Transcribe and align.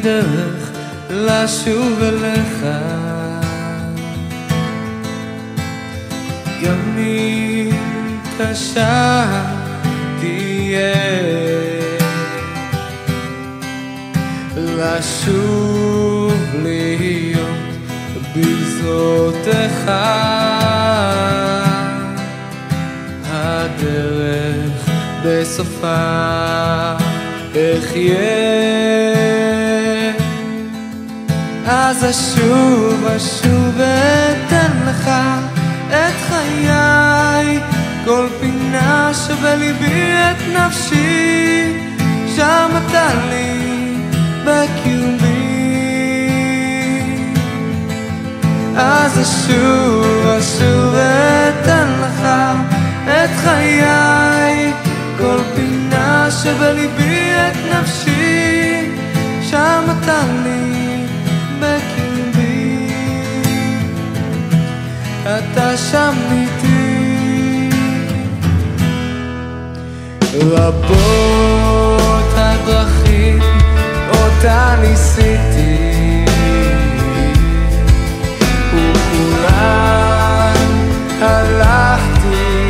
הדרך 0.00 0.70
לשוב 1.10 2.02
אליך. 2.02 2.66
גם 6.64 6.98
אם 6.98 7.70
קשה 8.38 9.26
תהיה 10.20 10.94
לשוב 14.56 16.34
להיות 16.62 17.48
בגזרותיך 18.36 19.90
הדרך 23.30 24.90
בסופה 25.24 26.20
אחיה 27.52 29.59
אז 31.72 32.04
אשוב 32.10 33.06
אשוב 33.16 33.74
ואתן 33.76 34.70
לך 34.86 35.10
את 35.88 36.14
חיי. 36.28 37.60
כל 38.04 38.26
פינה 38.40 39.10
שבליבי 39.14 40.12
את 40.12 40.42
נפשי 40.56 41.72
שם 42.36 42.70
אתה 42.86 43.08
לי 43.30 43.94
בקיומי. 44.44 45.50
אז 48.76 49.20
אשוב 49.20 50.26
אשוב 50.26 50.94
ואתן 50.94 51.88
לך 52.02 52.28
את 53.06 53.30
חיי. 53.44 54.72
כל 55.18 55.38
פינה 55.54 56.28
שבליבי 56.30 57.30
את 57.32 57.56
נפשי 57.74 58.90
שם 59.50 59.84
אתה 60.00 60.20
לי 60.44 60.79
אתה 65.38 65.76
שם 65.76 66.14
איתי. 66.32 67.70
רבות 70.34 72.30
הדרכים 72.36 73.38
אותה 74.10 74.74
ניסיתי. 74.80 76.24
וכולן 78.74 80.54
הלכתי 81.20 82.68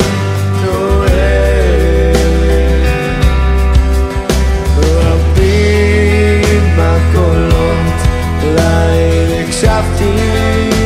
רבים 4.78 6.70
הקולות 6.78 7.98
להם 8.42 9.44
הקשבתי 9.44 10.79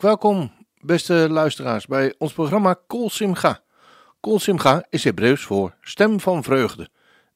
welkom, 0.00 0.52
beste 0.80 1.26
luisteraars, 1.30 1.86
bij 1.86 2.14
ons 2.18 2.32
programma 2.32 2.76
Kol 2.86 3.10
Simcha. 3.10 3.62
Kol 4.20 4.38
Simcha 4.38 4.86
is 4.88 5.04
Hebreeuws 5.04 5.42
voor 5.42 5.74
stem 5.80 6.20
van 6.20 6.42
vreugde. 6.42 6.88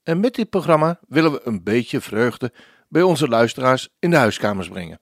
En 0.02 0.20
met 0.20 0.34
dit 0.34 0.50
programma 0.50 0.98
willen 1.08 1.32
we 1.32 1.40
een 1.44 1.62
beetje 1.62 2.00
vreugde 2.00 2.52
bij 2.88 3.02
onze 3.02 3.28
luisteraars 3.28 3.88
in 3.98 4.10
de 4.10 4.16
huiskamers 4.16 4.68
brengen. 4.68 5.00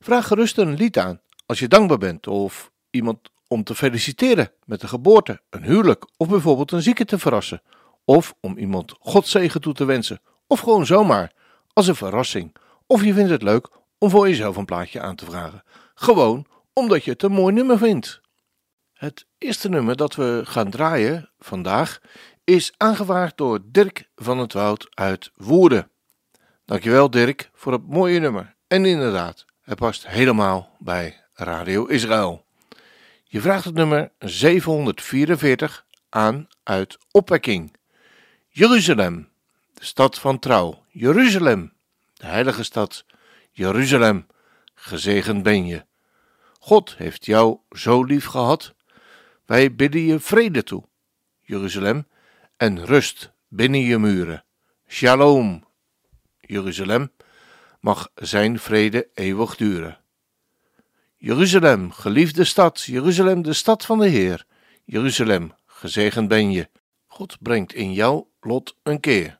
Vraag 0.00 0.26
gerust 0.26 0.58
een 0.58 0.74
lied 0.74 0.98
aan 0.98 1.20
als 1.46 1.58
je 1.58 1.68
dankbaar 1.68 1.98
bent 1.98 2.26
of 2.26 2.70
iemand 2.90 3.18
om 3.48 3.64
te 3.64 3.74
feliciteren 3.74 4.52
met 4.64 4.82
een 4.82 4.88
geboorte, 4.88 5.40
een 5.50 5.64
huwelijk 5.64 6.06
of 6.16 6.28
bijvoorbeeld 6.28 6.72
een 6.72 6.82
zieke 6.82 7.04
te 7.04 7.18
verrassen. 7.18 7.62
Of 8.04 8.34
om 8.40 8.58
iemand 8.58 8.94
Godzegen 8.98 9.60
toe 9.60 9.74
te 9.74 9.84
wensen. 9.84 10.20
Of 10.46 10.60
gewoon 10.60 10.86
zomaar, 10.86 11.32
als 11.72 11.86
een 11.86 11.94
verrassing. 11.94 12.56
Of 12.86 13.04
je 13.04 13.14
vindt 13.14 13.30
het 13.30 13.42
leuk 13.42 13.68
om 13.98 14.10
voor 14.10 14.28
jezelf 14.28 14.56
een 14.56 14.64
plaatje 14.64 15.00
aan 15.00 15.16
te 15.16 15.24
vragen. 15.24 15.62
Gewoon 16.04 16.46
omdat 16.72 17.04
je 17.04 17.10
het 17.10 17.22
een 17.22 17.32
mooi 17.32 17.54
nummer 17.54 17.78
vindt. 17.78 18.20
Het 18.92 19.26
eerste 19.38 19.68
nummer 19.68 19.96
dat 19.96 20.14
we 20.14 20.40
gaan 20.44 20.70
draaien 20.70 21.30
vandaag 21.38 22.00
is 22.44 22.72
aangevraagd 22.76 23.36
door 23.36 23.60
Dirk 23.64 24.10
van 24.14 24.38
het 24.38 24.52
Woud 24.52 24.86
uit 24.90 25.30
Woerden. 25.34 25.90
Dankjewel 26.64 27.10
Dirk 27.10 27.50
voor 27.54 27.72
het 27.72 27.88
mooie 27.88 28.20
nummer. 28.20 28.54
En 28.66 28.84
inderdaad, 28.84 29.44
het 29.60 29.78
past 29.78 30.08
helemaal 30.08 30.76
bij 30.78 31.20
Radio 31.32 31.86
Israël. 31.86 32.44
Je 33.24 33.40
vraagt 33.40 33.64
het 33.64 33.74
nummer 33.74 34.12
744 34.18 35.84
aan 36.08 36.48
uit 36.62 36.98
Opwekking. 37.10 37.76
Jeruzalem, 38.48 39.28
de 39.74 39.84
stad 39.84 40.18
van 40.18 40.38
trouw. 40.38 40.84
Jeruzalem, 40.88 41.72
de 42.14 42.26
heilige 42.26 42.62
stad. 42.62 43.04
Jeruzalem, 43.50 44.26
gezegend 44.74 45.42
ben 45.42 45.66
je. 45.66 45.84
God 46.64 46.96
heeft 46.96 47.24
jou 47.24 47.58
zo 47.70 48.02
lief 48.04 48.24
gehad. 48.24 48.74
Wij 49.46 49.74
bidden 49.74 50.00
je 50.00 50.20
vrede 50.20 50.62
toe, 50.62 50.84
Jeruzalem, 51.40 52.06
en 52.56 52.84
rust 52.84 53.32
binnen 53.48 53.80
je 53.80 53.98
muren. 53.98 54.44
Shalom, 54.88 55.64
Jeruzalem, 56.40 57.12
mag 57.80 58.08
zijn 58.14 58.58
vrede 58.58 59.08
eeuwig 59.14 59.56
duren. 59.56 59.98
Jeruzalem, 61.16 61.90
geliefde 61.90 62.44
stad, 62.44 62.82
Jeruzalem, 62.82 63.42
de 63.42 63.52
stad 63.52 63.84
van 63.84 63.98
de 63.98 64.08
Heer. 64.08 64.46
Jeruzalem, 64.84 65.52
gezegend 65.66 66.28
ben 66.28 66.52
je. 66.52 66.68
God 67.06 67.36
brengt 67.40 67.74
in 67.74 67.92
jouw 67.92 68.30
lot 68.40 68.76
een 68.82 69.00
keer. 69.00 69.38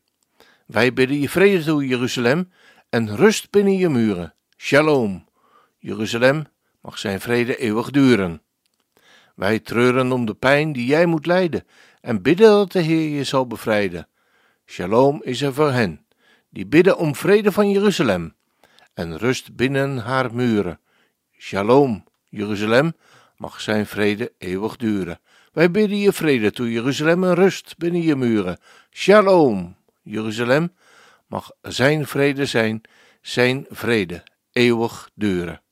Wij 0.67 0.93
bidden 0.93 1.21
je 1.21 1.29
vrede 1.29 1.65
toe, 1.65 1.87
Jeruzalem, 1.87 2.53
en 2.89 3.17
rust 3.17 3.51
binnen 3.51 3.77
je 3.77 3.89
muren. 3.89 4.35
Shalom, 4.57 5.29
Jeruzalem, 5.79 6.53
mag 6.85 6.99
zijn 6.99 7.21
vrede 7.21 7.57
eeuwig 7.57 7.91
duren. 7.91 8.43
Wij 9.35 9.59
treuren 9.59 10.13
om 10.13 10.25
de 10.27 10.35
pijn 10.35 10.73
die 10.73 10.87
jij 10.87 11.07
moet 11.07 11.27
lijden 11.27 11.67
en 12.01 12.23
bidden 12.23 12.49
dat 12.49 12.73
de 12.73 12.81
Heer 12.81 13.17
je 13.17 13.25
zal 13.25 13.47
bevrijden. 13.47 14.09
Shalom 14.67 15.23
is 15.23 15.43
er 15.43 15.55
voor 15.55 15.71
hen, 15.71 16.07
die 16.51 16.67
bidden 16.67 16.97
om 16.99 17.15
vrede 17.15 17.53
van 17.53 17.71
Jeruzalem 17.71 18.35
en 18.95 19.19
rust 19.19 19.57
binnen 19.57 19.99
haar 19.99 20.35
muren. 20.35 20.81
Shalom, 21.39 22.05
Jeruzalem, 22.29 22.95
mag 23.37 23.61
zijn 23.61 23.87
vrede 23.87 24.33
eeuwig 24.39 24.77
duren. 24.77 25.21
Wij 25.53 25.71
bidden 25.71 25.99
je 25.99 26.13
vrede 26.13 26.51
toe, 26.51 26.73
Jeruzalem, 26.73 27.25
en 27.25 27.35
rust 27.35 27.75
binnen 27.79 28.03
je 28.03 28.17
muren. 28.17 28.59
Shalom, 28.91 29.77
Jeruzalem, 30.03 30.73
mag 31.27 31.51
zijn 31.63 32.07
vrede 32.07 32.47
zijn, 32.47 32.81
zijn 33.21 33.67
vrede 33.69 34.23
eeuwig 34.53 35.11
duren. 35.15 35.64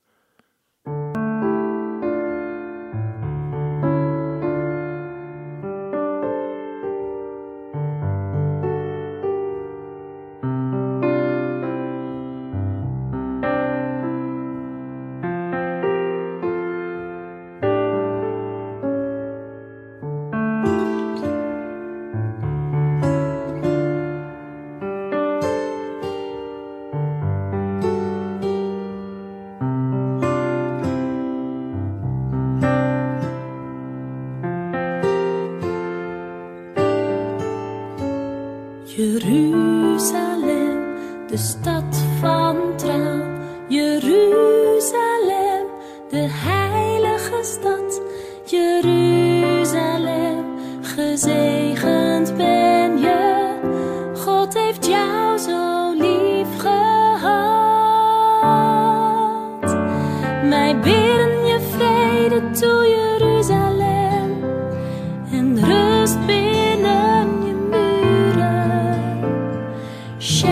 Shalom, 70.22 70.51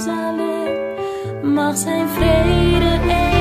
Jeruzalem, 0.00 1.54
mag 1.54 1.76
zijn 1.76 2.08
vrede 2.08 3.39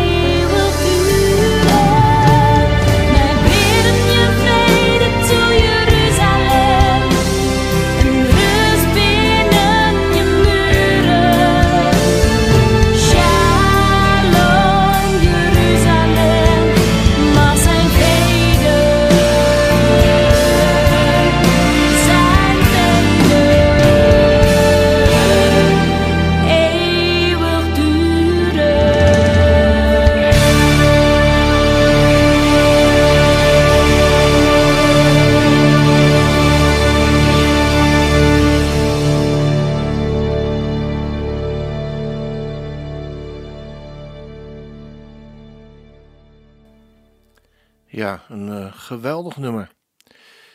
geweldig 48.90 49.38
nummer. 49.38 49.72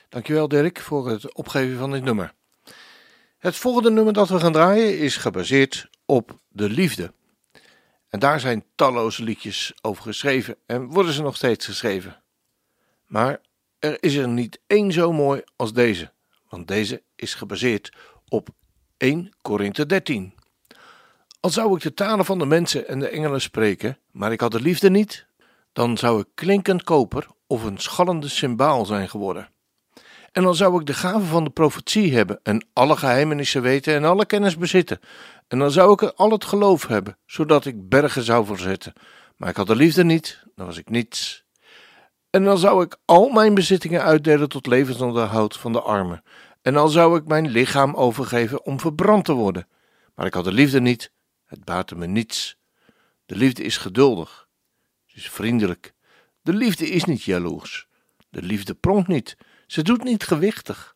Dankjewel 0.08 0.48
Dirk 0.48 0.80
voor 0.80 1.08
het 1.08 1.34
opgeven 1.34 1.78
van 1.78 1.90
dit 1.90 2.04
nummer. 2.04 2.32
Het 3.38 3.56
volgende 3.56 3.90
nummer 3.90 4.12
dat 4.12 4.28
we 4.28 4.40
gaan 4.40 4.52
draaien 4.52 4.98
is 4.98 5.16
gebaseerd 5.16 5.88
op 6.04 6.38
de 6.48 6.70
liefde. 6.70 7.12
En 8.08 8.18
daar 8.18 8.40
zijn 8.40 8.64
talloze 8.74 9.22
liedjes 9.22 9.72
over 9.82 10.02
geschreven 10.02 10.56
en 10.66 10.86
worden 10.86 11.12
ze 11.12 11.22
nog 11.22 11.36
steeds 11.36 11.66
geschreven. 11.66 12.22
Maar 13.06 13.40
er 13.78 13.96
is 14.00 14.14
er 14.14 14.28
niet 14.28 14.60
één 14.66 14.92
zo 14.92 15.12
mooi 15.12 15.42
als 15.56 15.72
deze, 15.72 16.12
want 16.48 16.68
deze 16.68 17.02
is 17.16 17.34
gebaseerd 17.34 17.92
op 18.28 18.48
1 18.96 19.32
Korinthe 19.42 19.86
13. 19.86 20.34
Al 21.40 21.50
zou 21.50 21.76
ik 21.76 21.82
de 21.82 21.94
talen 21.94 22.24
van 22.24 22.38
de 22.38 22.46
mensen 22.46 22.88
en 22.88 22.98
de 22.98 23.08
engelen 23.08 23.40
spreken, 23.40 23.98
maar 24.10 24.32
ik 24.32 24.40
had 24.40 24.52
de 24.52 24.60
liefde 24.60 24.90
niet, 24.90 25.26
dan 25.72 25.98
zou 25.98 26.20
ik 26.20 26.26
klinkend 26.34 26.82
koper 26.82 27.26
of 27.54 27.64
een 27.64 27.78
schallende 27.78 28.28
cymbaal 28.28 28.86
zijn 28.86 29.08
geworden. 29.08 29.48
En 30.32 30.42
dan 30.42 30.54
zou 30.54 30.80
ik 30.80 30.86
de 30.86 30.94
gave 30.94 31.24
van 31.24 31.44
de 31.44 31.50
profetie 31.50 32.14
hebben 32.14 32.40
en 32.42 32.66
alle 32.72 32.96
geheimenissen 32.96 33.62
weten 33.62 33.94
en 33.94 34.04
alle 34.04 34.26
kennis 34.26 34.56
bezitten. 34.56 35.00
En 35.48 35.58
dan 35.58 35.70
zou 35.70 35.92
ik 35.92 36.02
al 36.02 36.30
het 36.30 36.44
geloof 36.44 36.86
hebben, 36.86 37.18
zodat 37.26 37.64
ik 37.64 37.88
bergen 37.88 38.22
zou 38.22 38.46
verzetten. 38.46 38.92
Maar 39.36 39.48
ik 39.48 39.56
had 39.56 39.66
de 39.66 39.76
liefde 39.76 40.04
niet, 40.04 40.44
dan 40.54 40.66
was 40.66 40.78
ik 40.78 40.90
niets. 40.90 41.44
En 42.30 42.44
dan 42.44 42.58
zou 42.58 42.84
ik 42.84 42.96
al 43.04 43.28
mijn 43.28 43.54
bezittingen 43.54 44.02
uitdelen 44.02 44.48
tot 44.48 44.66
levensonderhoud 44.66 45.56
van 45.56 45.72
de 45.72 45.80
armen. 45.80 46.22
En 46.62 46.74
dan 46.74 46.90
zou 46.90 47.18
ik 47.18 47.26
mijn 47.26 47.48
lichaam 47.48 47.94
overgeven 47.94 48.64
om 48.64 48.80
verbrand 48.80 49.24
te 49.24 49.32
worden. 49.32 49.68
Maar 50.14 50.26
ik 50.26 50.34
had 50.34 50.44
de 50.44 50.52
liefde 50.52 50.80
niet, 50.80 51.12
het 51.44 51.64
baatte 51.64 51.96
me 51.96 52.06
niets. 52.06 52.56
De 53.26 53.36
liefde 53.36 53.62
is 53.62 53.76
geduldig, 53.76 54.48
ze 55.06 55.16
is 55.16 55.30
vriendelijk. 55.30 55.93
De 56.44 56.52
liefde 56.52 56.88
is 56.88 57.04
niet 57.04 57.22
jaloers. 57.22 57.86
De 58.30 58.42
liefde 58.42 58.74
pronkt 58.74 59.08
niet, 59.08 59.36
ze 59.66 59.82
doet 59.82 60.04
niet 60.04 60.24
gewichtig. 60.24 60.94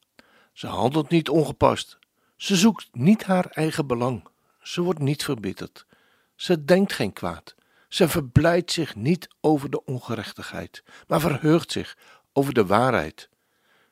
Ze 0.52 0.67
handelt 0.67 1.09
niet 1.11 1.28
ongepast. 1.28 1.99
Ze 2.37 2.57
zoekt 2.57 2.88
niet 2.93 3.25
haar 3.25 3.47
eigen 3.47 3.87
belang. 3.87 4.28
Ze 4.62 4.83
wordt 4.83 4.99
niet 4.99 5.25
verbitterd. 5.25 5.87
Ze 6.35 6.64
denkt 6.64 6.93
geen 6.93 7.12
kwaad. 7.12 7.55
Ze 7.88 8.09
verblijdt 8.09 8.73
zich 8.73 8.95
niet 8.95 9.28
over 9.40 9.71
de 9.71 9.85
ongerechtigheid, 9.85 10.83
maar 11.07 11.21
verheugt 11.21 11.73
zich 11.73 11.97
over 12.33 12.55
de 12.55 12.67
waarheid. 12.67 13.28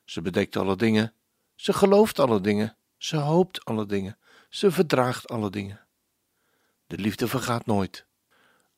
Ze 0.04 0.22
bedekt 0.22 0.56
alle 0.56 0.76
dingen. 0.76 1.14
Ze 1.54 1.72
gelooft 1.72 2.18
alle 2.18 2.40
dingen. 2.40 2.76
Ze 2.96 3.16
hoopt 3.16 3.64
alle 3.64 3.86
dingen. 3.86 4.18
Ze 4.48 4.70
verdraagt 4.70 5.28
alle 5.28 5.50
dingen. 5.50 5.86
De 6.86 6.98
liefde 6.98 7.28
vergaat 7.28 7.66
nooit. 7.66 8.06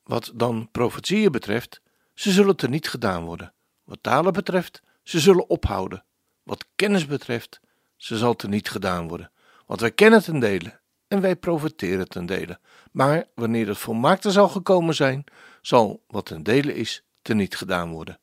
Wat 0.03 0.31
dan 0.35 0.71
profetieën 0.71 1.31
betreft, 1.31 1.81
ze 2.19 2.31
zullen 2.31 2.55
te 2.55 2.67
niet 2.67 2.89
gedaan 2.89 3.23
worden. 3.23 3.53
Wat 3.83 3.97
talen 4.01 4.33
betreft, 4.33 4.81
ze 5.03 5.19
zullen 5.19 5.49
ophouden. 5.49 6.03
Wat 6.43 6.65
kennis 6.75 7.05
betreft, 7.05 7.59
ze 7.95 8.17
zal 8.17 8.35
te 8.35 8.47
niet 8.47 8.69
gedaan 8.69 9.07
worden. 9.07 9.31
Want 9.65 9.79
wij 9.79 9.91
kennen 9.91 10.23
ten 10.23 10.39
dele 10.39 10.79
en 11.07 11.21
wij 11.21 11.35
profiteren 11.35 12.09
ten 12.09 12.25
dele. 12.25 12.59
Maar 12.91 13.27
wanneer 13.35 13.67
het 13.67 13.77
volmaakte 13.77 14.31
zal 14.31 14.49
gekomen 14.49 14.95
zijn, 14.95 15.23
zal 15.61 16.03
wat 16.07 16.25
ten 16.25 16.43
dele 16.43 16.75
is, 16.75 17.03
te 17.21 17.33
niet 17.33 17.55
gedaan 17.55 17.91
worden. 17.91 18.19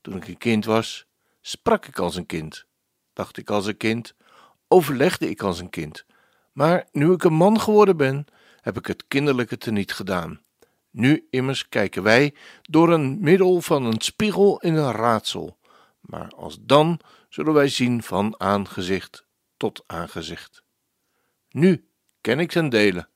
Toen 0.00 0.16
ik 0.16 0.28
een 0.28 0.38
kind 0.38 0.64
was, 0.64 1.06
sprak 1.40 1.86
ik 1.86 1.98
als 1.98 2.16
een 2.16 2.26
kind, 2.26 2.66
dacht 3.12 3.36
ik 3.36 3.50
als 3.50 3.66
een 3.66 3.76
kind, 3.76 4.14
overlegde 4.68 5.30
ik 5.30 5.42
als 5.42 5.58
een 5.58 5.70
kind. 5.70 6.04
Maar 6.52 6.86
nu 6.92 7.12
ik 7.12 7.24
een 7.24 7.34
man 7.34 7.60
geworden 7.60 7.96
ben, 7.96 8.26
heb 8.60 8.76
ik 8.76 8.86
het 8.86 9.04
kinderlijke 9.08 9.58
te 9.58 9.70
niet 9.70 9.92
gedaan. 9.92 10.40
Nu 10.94 11.26
immers 11.30 11.68
kijken 11.68 12.02
wij 12.02 12.34
door 12.62 12.92
een 12.92 13.20
middel 13.20 13.60
van 13.60 13.84
een 13.84 14.00
spiegel 14.00 14.60
in 14.60 14.74
een 14.74 14.92
raadsel, 14.92 15.58
maar 16.00 16.28
als 16.28 16.58
dan 16.60 17.00
zullen 17.28 17.52
wij 17.52 17.68
zien 17.68 18.02
van 18.02 18.40
aangezicht 18.40 19.26
tot 19.56 19.82
aangezicht. 19.86 20.64
Nu 21.48 21.88
ken 22.20 22.38
ik 22.38 22.50
ten 22.50 22.68
dele, 22.68 23.08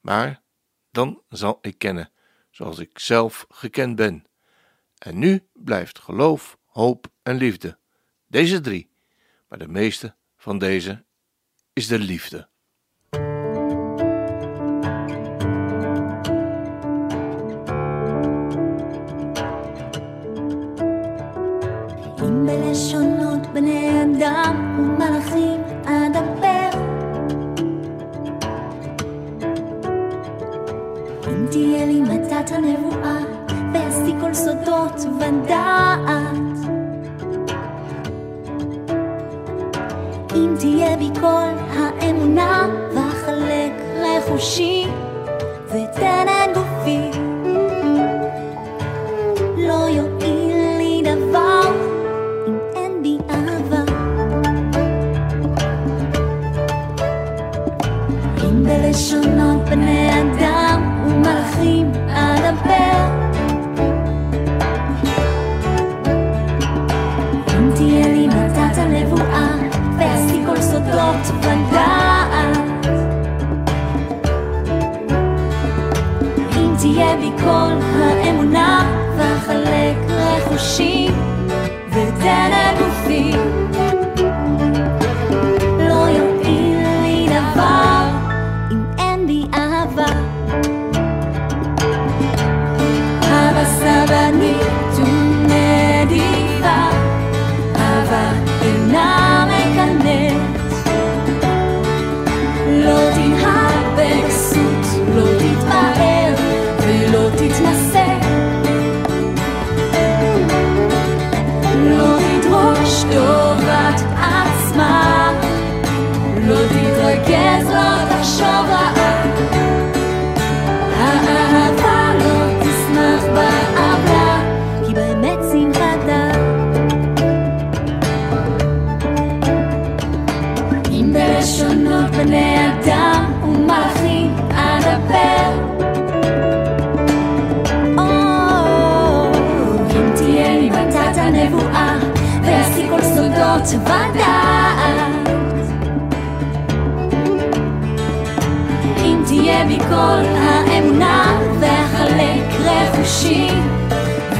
maar 0.00 0.42
dan 0.90 1.22
zal 1.28 1.58
ik 1.60 1.78
kennen 1.78 2.12
zoals 2.50 2.78
ik 2.78 2.98
zelf 2.98 3.46
gekend 3.48 3.96
ben. 3.96 4.24
En 4.98 5.18
nu 5.18 5.48
blijft 5.52 5.98
geloof, 5.98 6.58
hoop 6.66 7.06
en 7.22 7.36
liefde. 7.36 7.78
Deze 8.26 8.60
drie, 8.60 8.90
maar 9.48 9.58
de 9.58 9.68
meeste 9.68 10.16
van 10.36 10.58
deze 10.58 11.04
is 11.72 11.86
de 11.86 11.98
liefde. 11.98 12.50
אם 22.72 22.76
בלשונות 22.76 23.46
בני 23.52 24.02
אדם 24.02 24.78
ומלאכים 24.78 25.60
אדבר 25.84 26.70
אם 31.28 31.46
תהיה 31.50 31.86
לי 31.86 32.00
מתת 32.00 32.50
הנבואה 32.52 33.18
ואשיא 33.74 34.14
כל 34.20 34.34
סודות 34.34 35.06
ודעת. 35.18 35.98
אם 40.34 40.54
תהיה 40.58 40.96
בי 40.96 41.10
כל 41.20 41.76
האמונה 41.76 42.68
ואחלק 42.94 43.72
רכושי 44.02 44.81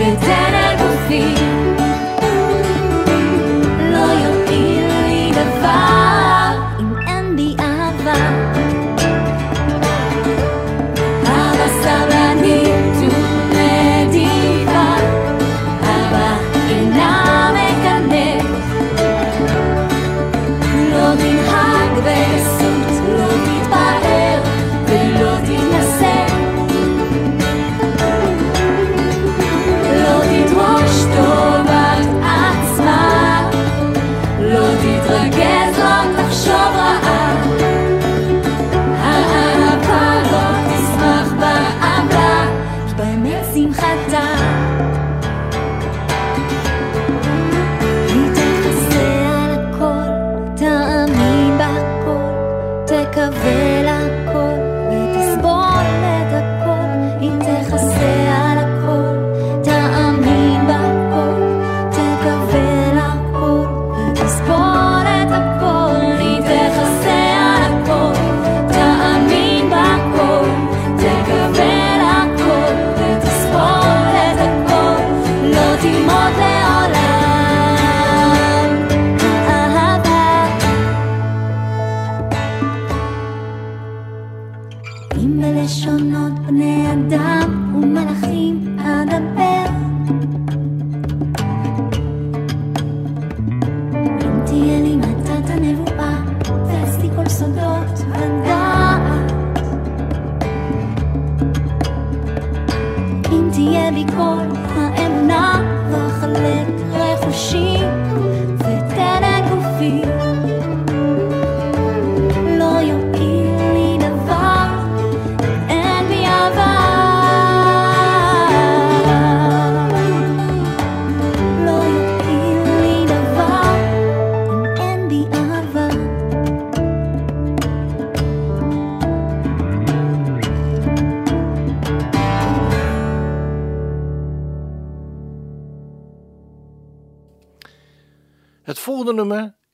vedere 0.02 0.78
al 0.78 0.98
feel 1.06 1.51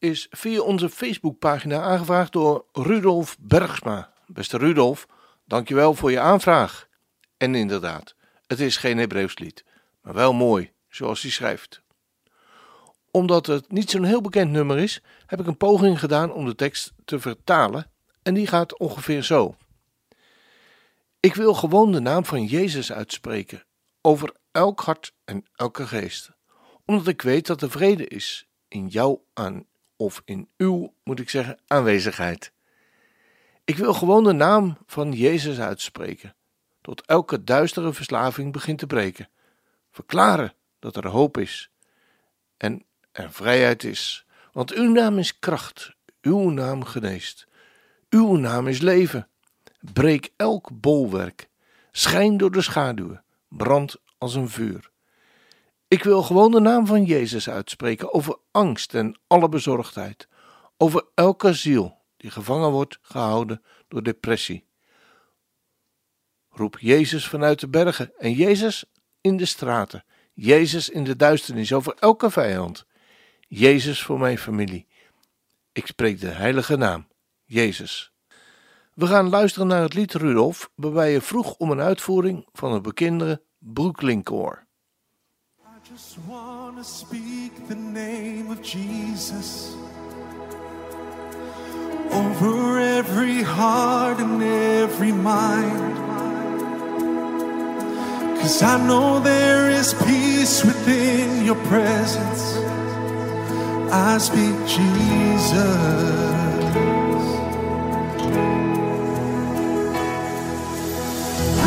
is 0.08 0.26
via 0.30 0.60
onze 0.60 0.90
Facebookpagina 0.90 1.82
aangevraagd 1.82 2.32
door 2.32 2.64
Rudolf 2.72 3.36
Bergsma. 3.40 4.12
Beste 4.26 4.56
Rudolf, 4.56 5.06
dankjewel 5.44 5.94
voor 5.94 6.10
je 6.10 6.20
aanvraag. 6.20 6.88
En 7.36 7.54
inderdaad, 7.54 8.14
het 8.46 8.60
is 8.60 8.76
geen 8.76 8.98
Hebreeuws 8.98 9.38
lied, 9.38 9.64
maar 10.02 10.14
wel 10.14 10.32
mooi, 10.32 10.72
zoals 10.88 11.22
hij 11.22 11.30
schrijft. 11.30 11.82
Omdat 13.10 13.46
het 13.46 13.72
niet 13.72 13.90
zo'n 13.90 14.04
heel 14.04 14.20
bekend 14.20 14.50
nummer 14.50 14.78
is, 14.78 15.02
heb 15.26 15.40
ik 15.40 15.46
een 15.46 15.56
poging 15.56 15.98
gedaan 15.98 16.32
om 16.32 16.44
de 16.44 16.54
tekst 16.54 16.92
te 17.04 17.20
vertalen 17.20 17.90
en 18.22 18.34
die 18.34 18.46
gaat 18.46 18.78
ongeveer 18.78 19.22
zo. 19.22 19.56
Ik 21.20 21.34
wil 21.34 21.54
gewoon 21.54 21.92
de 21.92 22.00
naam 22.00 22.24
van 22.24 22.44
Jezus 22.44 22.92
uitspreken 22.92 23.64
over 24.00 24.32
elk 24.52 24.80
hart 24.80 25.12
en 25.24 25.44
elke 25.54 25.86
geest, 25.86 26.30
omdat 26.84 27.06
ik 27.06 27.22
weet 27.22 27.46
dat 27.46 27.62
er 27.62 27.70
vrede 27.70 28.06
is 28.06 28.48
in 28.68 28.86
jou 28.86 29.18
aan, 29.34 29.66
of 29.98 30.22
in 30.24 30.48
uw, 30.56 30.94
moet 31.04 31.20
ik 31.20 31.30
zeggen, 31.30 31.58
aanwezigheid. 31.66 32.52
Ik 33.64 33.76
wil 33.76 33.94
gewoon 33.94 34.24
de 34.24 34.32
naam 34.32 34.78
van 34.86 35.12
Jezus 35.12 35.60
uitspreken, 35.60 36.34
tot 36.80 37.06
elke 37.06 37.44
duistere 37.44 37.92
verslaving 37.92 38.52
begint 38.52 38.78
te 38.78 38.86
breken. 38.86 39.28
Verklaren 39.90 40.54
dat 40.78 40.96
er 40.96 41.06
hoop 41.06 41.38
is 41.38 41.70
en 42.56 42.84
er 43.12 43.32
vrijheid 43.32 43.84
is, 43.84 44.26
want 44.52 44.72
uw 44.72 44.90
naam 44.90 45.18
is 45.18 45.38
kracht, 45.38 45.94
uw 46.20 46.50
naam 46.50 46.84
geneest, 46.84 47.46
uw 48.10 48.36
naam 48.36 48.66
is 48.66 48.80
leven. 48.80 49.28
Breek 49.80 50.32
elk 50.36 50.70
bolwerk, 50.80 51.48
schijn 51.90 52.36
door 52.36 52.50
de 52.50 52.62
schaduwen, 52.62 53.24
brand 53.48 53.96
als 54.18 54.34
een 54.34 54.48
vuur. 54.48 54.90
Ik 55.88 56.02
wil 56.02 56.22
gewoon 56.22 56.50
de 56.50 56.60
naam 56.60 56.86
van 56.86 57.04
Jezus 57.04 57.48
uitspreken 57.48 58.12
over 58.12 58.38
angst 58.50 58.94
en 58.94 59.20
alle 59.26 59.48
bezorgdheid, 59.48 60.28
over 60.76 61.06
elke 61.14 61.52
ziel 61.52 61.98
die 62.16 62.30
gevangen 62.30 62.70
wordt 62.70 62.98
gehouden 63.02 63.62
door 63.88 64.02
depressie. 64.02 64.66
Roep 66.48 66.78
Jezus 66.78 67.28
vanuit 67.28 67.60
de 67.60 67.68
bergen 67.68 68.12
en 68.18 68.32
Jezus 68.32 68.84
in 69.20 69.36
de 69.36 69.44
straten, 69.44 70.04
Jezus 70.32 70.88
in 70.88 71.04
de 71.04 71.16
duisternis 71.16 71.72
over 71.72 71.94
elke 71.98 72.30
vijand, 72.30 72.86
Jezus 73.40 74.02
voor 74.02 74.18
mijn 74.18 74.38
familie. 74.38 74.86
Ik 75.72 75.86
spreek 75.86 76.20
de 76.20 76.26
heilige 76.26 76.76
naam, 76.76 77.08
Jezus. 77.44 78.12
We 78.94 79.06
gaan 79.06 79.28
luisteren 79.28 79.66
naar 79.66 79.82
het 79.82 79.94
lied 79.94 80.14
Rudolf, 80.14 80.70
waarbij 80.74 81.12
je 81.12 81.20
vroeg 81.20 81.54
om 81.54 81.70
een 81.70 81.80
uitvoering 81.80 82.48
van 82.52 82.72
het 82.72 82.82
bekende. 82.82 83.42
I 83.68 84.62
just 85.98 86.18
want 86.28 86.76
to 86.76 86.84
speak 86.84 87.66
the 87.66 87.74
name 87.74 88.52
of 88.52 88.62
Jesus 88.62 89.74
over 92.12 92.78
every 92.78 93.42
heart 93.42 94.20
and 94.20 94.40
every 94.40 95.10
mind. 95.10 95.96
Cause 98.38 98.62
I 98.62 98.76
know 98.86 99.18
there 99.18 99.70
is 99.70 99.92
peace 100.04 100.64
within 100.64 101.44
your 101.44 101.60
presence. 101.66 102.44
I 103.90 104.18
speak 104.18 104.54
Jesus. 104.68 105.58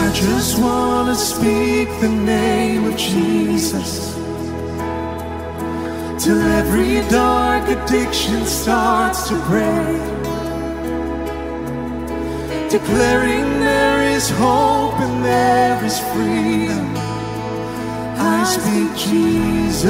I 0.04 0.12
just 0.14 0.58
want 0.58 1.10
to 1.10 1.16
speak 1.16 1.90
the 2.00 2.08
name 2.08 2.86
of 2.86 2.96
Jesus 2.96 4.21
till 6.24 6.40
every 6.40 7.02
dark 7.10 7.68
addiction 7.68 8.46
starts 8.46 9.28
to 9.28 9.36
break. 9.50 10.02
Declaring 12.70 13.60
there 13.60 14.04
is 14.04 14.30
hope 14.30 15.00
and 15.00 15.26
there 15.26 15.84
is 15.84 16.00
freedom. 16.14 16.94
I 18.34 18.44
speak 18.56 18.90
Jesus. 18.96 19.82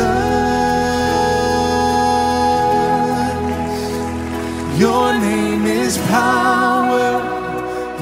Your 4.79 5.11
name 5.19 5.65
is 5.65 5.97
power. 6.07 7.11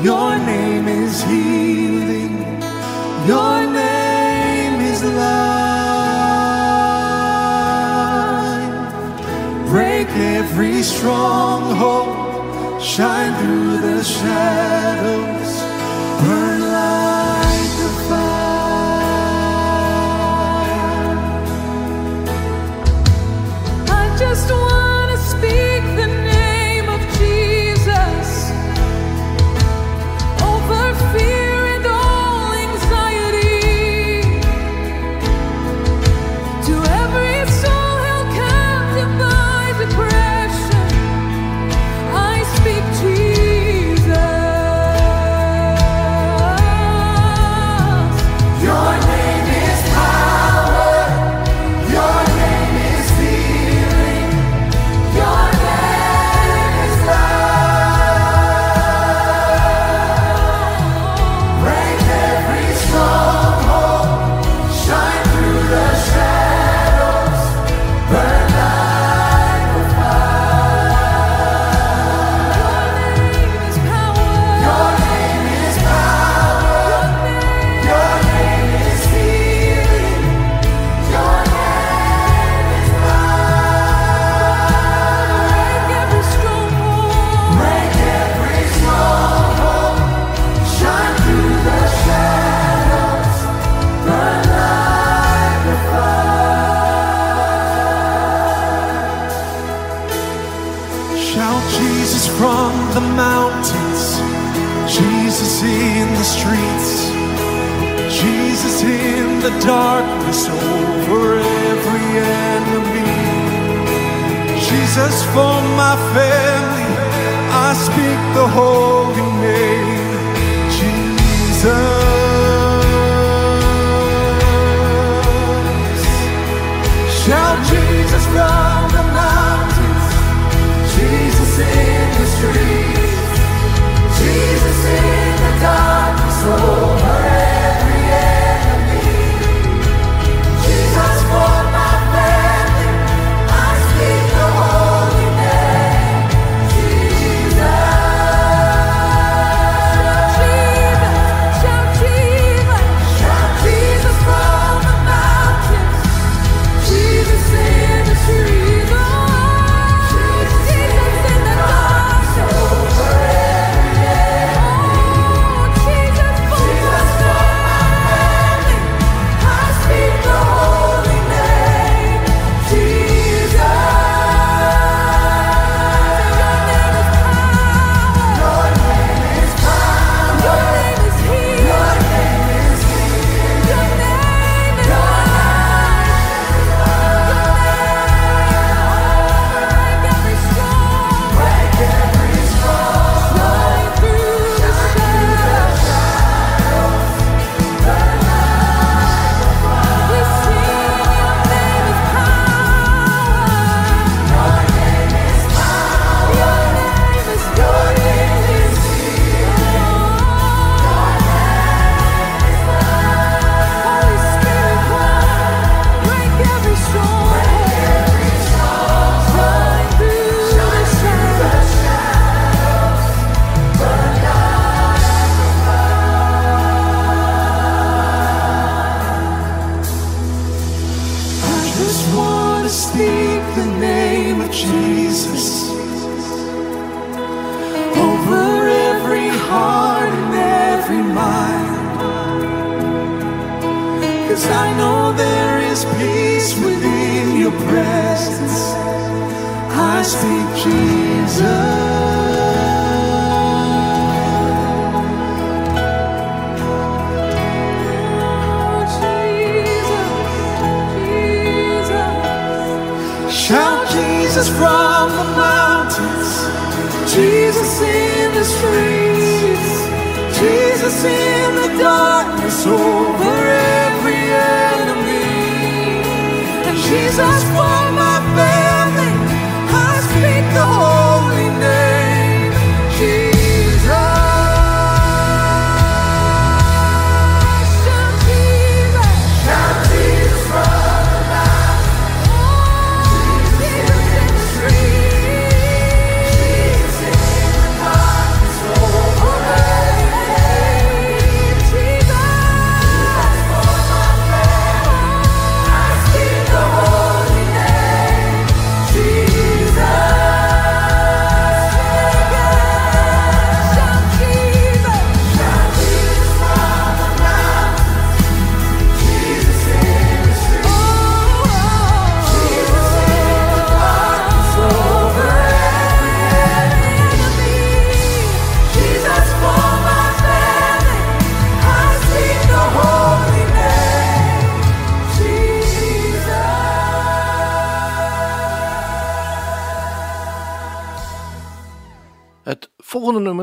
Your 0.04 0.38
name 0.38 0.88
is 0.88 1.24
healing. 1.24 2.38
Your 3.28 3.59
every 10.62 10.84
stronghold. 10.84 12.10
Shine 12.82 13.34
through 13.40 13.78
the 13.78 14.04
shadows. 14.04 15.52
Burn 16.22 16.62
like 16.74 17.39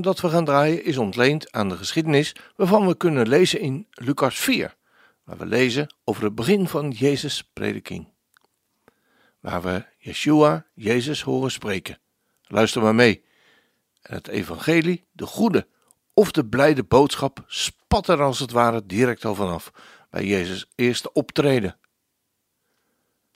dat 0.06 0.20
we 0.20 0.28
gaan 0.28 0.44
draaien 0.44 0.84
is 0.84 0.98
ontleend 0.98 1.52
aan 1.52 1.68
de 1.68 1.76
geschiedenis 1.76 2.34
waarvan 2.56 2.86
we 2.86 2.96
kunnen 2.96 3.28
lezen 3.28 3.60
in 3.60 3.86
Lucas 3.90 4.38
4, 4.38 4.76
waar 5.24 5.36
we 5.36 5.46
lezen 5.46 5.94
over 6.04 6.24
het 6.24 6.34
begin 6.34 6.68
van 6.68 6.90
Jezus' 6.90 7.44
prediking. 7.52 8.08
Waar 9.40 9.62
we 9.62 9.84
Yeshua, 9.98 10.66
Jezus, 10.74 11.22
horen 11.22 11.50
spreken. 11.50 11.98
Luister 12.42 12.82
maar 12.82 12.94
mee. 12.94 13.24
En 14.02 14.14
het 14.14 14.28
evangelie, 14.28 15.04
de 15.12 15.26
goede 15.26 15.66
of 16.14 16.30
de 16.30 16.46
blijde 16.46 16.84
boodschap, 16.84 17.44
spat 17.46 18.08
er 18.08 18.22
als 18.22 18.38
het 18.38 18.50
ware 18.50 18.86
direct 18.86 19.24
al 19.24 19.34
vanaf 19.34 19.72
bij 20.10 20.24
Jezus' 20.24 20.66
eerste 20.74 21.12
optreden. 21.12 21.78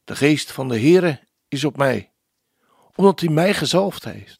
De 0.05 0.17
geest 0.17 0.53
van 0.53 0.69
de 0.69 0.81
Heere 0.81 1.21
is 1.49 1.65
op 1.65 1.77
mij, 1.77 2.13
omdat 2.95 3.21
hij 3.21 3.29
mij 3.29 3.55
gezalfd 3.55 4.05
heeft. 4.05 4.40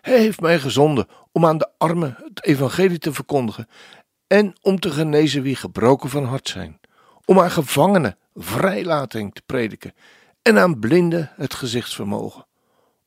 Hij 0.00 0.18
heeft 0.18 0.40
mij 0.40 0.58
gezonden 0.58 1.08
om 1.32 1.46
aan 1.46 1.58
de 1.58 1.68
armen 1.78 2.16
het 2.24 2.44
evangelie 2.44 2.98
te 2.98 3.12
verkondigen 3.12 3.68
en 4.26 4.54
om 4.62 4.80
te 4.80 4.90
genezen 4.90 5.42
wie 5.42 5.56
gebroken 5.56 6.10
van 6.10 6.24
hart 6.24 6.48
zijn, 6.48 6.80
om 7.24 7.40
aan 7.40 7.50
gevangenen 7.50 8.18
vrijlating 8.34 9.34
te 9.34 9.42
prediken 9.46 9.94
en 10.42 10.58
aan 10.58 10.78
blinden 10.78 11.32
het 11.36 11.54
gezichtsvermogen, 11.54 12.46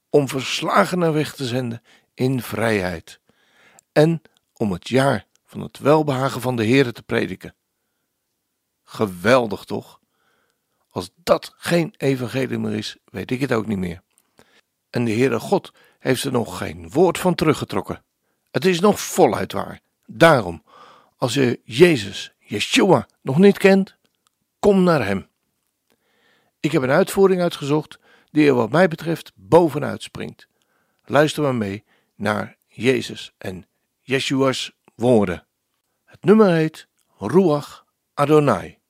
om 0.09 0.27
verslagenen 0.27 1.13
weg 1.13 1.35
te 1.35 1.45
zenden 1.45 1.81
in 2.13 2.41
vrijheid 2.41 3.19
en 3.91 4.21
om 4.53 4.71
het 4.71 4.87
jaar 4.87 5.25
van 5.45 5.61
het 5.61 5.79
welbehagen 5.79 6.41
van 6.41 6.55
de 6.55 6.65
Heere 6.65 6.91
te 6.91 7.03
prediken. 7.03 7.55
Geweldig 8.83 9.63
toch? 9.63 9.99
Als 10.89 11.09
dat 11.15 11.53
geen 11.57 11.93
evangelie 11.97 12.57
meer 12.57 12.77
is, 12.77 12.97
weet 13.05 13.31
ik 13.31 13.41
het 13.41 13.51
ook 13.51 13.67
niet 13.67 13.77
meer. 13.77 14.01
En 14.89 15.05
de 15.05 15.11
Heere 15.11 15.39
God 15.39 15.73
heeft 16.03 16.23
er 16.23 16.31
nog 16.31 16.57
geen 16.57 16.89
woord 16.89 17.17
van 17.17 17.35
teruggetrokken. 17.35 18.03
Het 18.51 18.65
is 18.65 18.79
nog 18.79 18.99
voluit 18.99 19.51
waar. 19.51 19.79
Daarom, 20.05 20.63
als 21.17 21.33
je 21.33 21.59
Jezus, 21.63 22.33
Yeshua, 22.39 23.07
nog 23.21 23.37
niet 23.37 23.57
kent, 23.57 23.95
kom 24.59 24.83
naar 24.83 25.05
Hem. 25.05 25.27
Ik 26.59 26.71
heb 26.71 26.81
een 26.81 26.89
uitvoering 26.89 27.41
uitgezocht 27.41 27.99
die 28.31 28.47
er 28.47 28.53
wat 28.53 28.71
mij 28.71 28.87
betreft 28.87 29.31
bovenuit 29.35 30.03
springt. 30.03 30.47
Luister 31.05 31.43
maar 31.43 31.55
mee 31.55 31.83
naar 32.15 32.57
Jezus 32.67 33.33
en 33.37 33.65
Yeshua's 34.01 34.71
woorden. 34.95 35.45
Het 36.05 36.23
nummer 36.23 36.51
heet 36.53 36.87
Ruach 37.17 37.85
Adonai. 38.13 38.82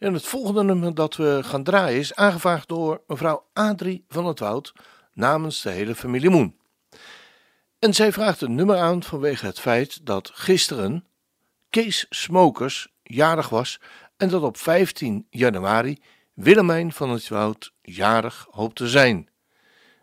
En 0.00 0.12
het 0.12 0.26
volgende 0.26 0.62
nummer 0.62 0.94
dat 0.94 1.16
we 1.16 1.40
gaan 1.42 1.62
draaien 1.62 1.98
is 1.98 2.14
aangevraagd 2.14 2.68
door 2.68 3.02
mevrouw 3.06 3.46
Adrie 3.52 4.04
van 4.08 4.26
het 4.26 4.38
Woud 4.38 4.72
namens 5.12 5.62
de 5.62 5.70
hele 5.70 5.94
familie 5.94 6.30
Moen. 6.30 6.58
En 7.78 7.94
zij 7.94 8.12
vraagt 8.12 8.40
een 8.40 8.54
nummer 8.54 8.78
aan 8.78 9.02
vanwege 9.02 9.46
het 9.46 9.60
feit 9.60 10.06
dat 10.06 10.30
gisteren 10.34 11.06
Kees 11.70 12.06
Smokers 12.08 12.92
jarig 13.02 13.48
was 13.48 13.80
en 14.16 14.28
dat 14.28 14.42
op 14.42 14.56
15 14.56 15.26
januari 15.30 15.98
Willemijn 16.34 16.92
van 16.92 17.10
het 17.10 17.28
Woud 17.28 17.72
jarig 17.82 18.46
hoopt 18.50 18.76
te 18.76 18.88
zijn. 18.88 19.28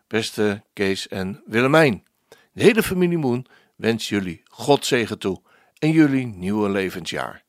Beste 0.06 0.62
Kees 0.72 1.08
en 1.08 1.42
Willemijn, 1.46 2.06
de 2.52 2.62
hele 2.62 2.82
familie 2.82 3.18
Moen 3.18 3.46
wens 3.76 4.08
jullie 4.08 4.42
Godzegen 4.44 5.18
toe 5.18 5.42
en 5.78 5.90
jullie 5.90 6.26
nieuwe 6.26 6.68
levensjaar. 6.68 7.46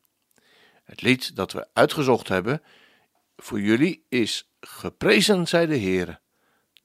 Het 0.90 1.02
lied 1.02 1.36
dat 1.36 1.52
we 1.52 1.68
uitgezocht 1.72 2.28
hebben 2.28 2.62
voor 3.36 3.60
jullie 3.60 4.04
is 4.08 4.50
Geprezen 4.60 5.48
zij 5.48 5.66
de 5.66 5.78
Heere. 5.78 6.20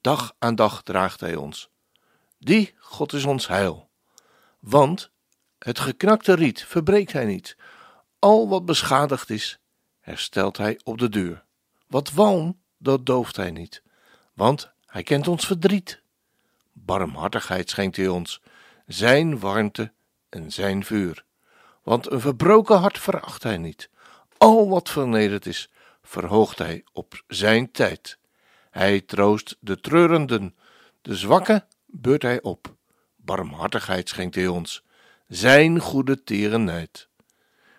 Dag 0.00 0.34
aan 0.38 0.54
dag 0.54 0.82
draagt 0.82 1.20
hij 1.20 1.36
ons. 1.36 1.70
Die 2.38 2.74
God 2.78 3.12
is 3.12 3.24
ons 3.24 3.46
heil. 3.48 3.90
Want 4.58 5.10
het 5.58 5.78
geknakte 5.78 6.32
riet 6.32 6.64
verbreekt 6.64 7.12
hij 7.12 7.24
niet. 7.24 7.56
Al 8.18 8.48
wat 8.48 8.64
beschadigd 8.64 9.30
is, 9.30 9.58
herstelt 10.00 10.56
hij 10.56 10.80
op 10.84 10.98
de 10.98 11.08
deur. 11.08 11.44
Wat 11.86 12.10
walm, 12.10 12.60
dat 12.78 13.06
dooft 13.06 13.36
hij 13.36 13.50
niet. 13.50 13.82
Want 14.32 14.72
hij 14.86 15.02
kent 15.02 15.28
ons 15.28 15.46
verdriet. 15.46 16.02
Barmhartigheid 16.72 17.70
schenkt 17.70 17.96
hij 17.96 18.08
ons, 18.08 18.42
zijn 18.86 19.38
warmte 19.38 19.92
en 20.28 20.52
zijn 20.52 20.84
vuur. 20.84 21.24
Want 21.82 22.10
een 22.10 22.20
verbroken 22.20 22.78
hart 22.78 22.98
veracht 22.98 23.42
hij 23.42 23.56
niet. 23.56 23.90
Al 24.38 24.68
wat 24.68 24.88
vernederd 24.88 25.46
is, 25.46 25.70
verhoogt 26.02 26.58
hij 26.58 26.84
op 26.92 27.22
zijn 27.26 27.70
tijd. 27.70 28.18
Hij 28.70 29.00
troost 29.00 29.56
de 29.60 29.80
treurenden, 29.80 30.56
de 31.02 31.16
zwakken 31.16 31.66
beurt 31.86 32.22
hij 32.22 32.42
op. 32.42 32.74
Barmhartigheid 33.16 34.08
schenkt 34.08 34.34
hij 34.34 34.46
ons, 34.46 34.84
zijn 35.28 35.80
goede 35.80 36.22
tierenheid. 36.24 37.08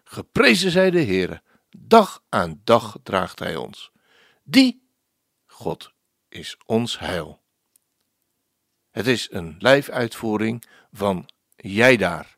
Geprezen 0.04 0.72
zij 0.72 0.92
de 0.92 1.04
Heere, 1.04 1.42
dag 1.78 2.24
aan 2.30 2.62
dag 2.64 2.98
draagt 3.04 3.40
hij 3.40 3.56
ons. 3.56 3.92
Die, 4.44 4.88
God, 5.46 5.92
is 6.30 6.58
ons 6.66 7.00
heil. 7.00 7.42
Het 8.92 9.08
is 9.08 9.28
een 9.32 9.56
lijfuitvoering 9.60 10.64
van 10.92 11.30
Jij 11.56 11.98
daar. 11.98 12.37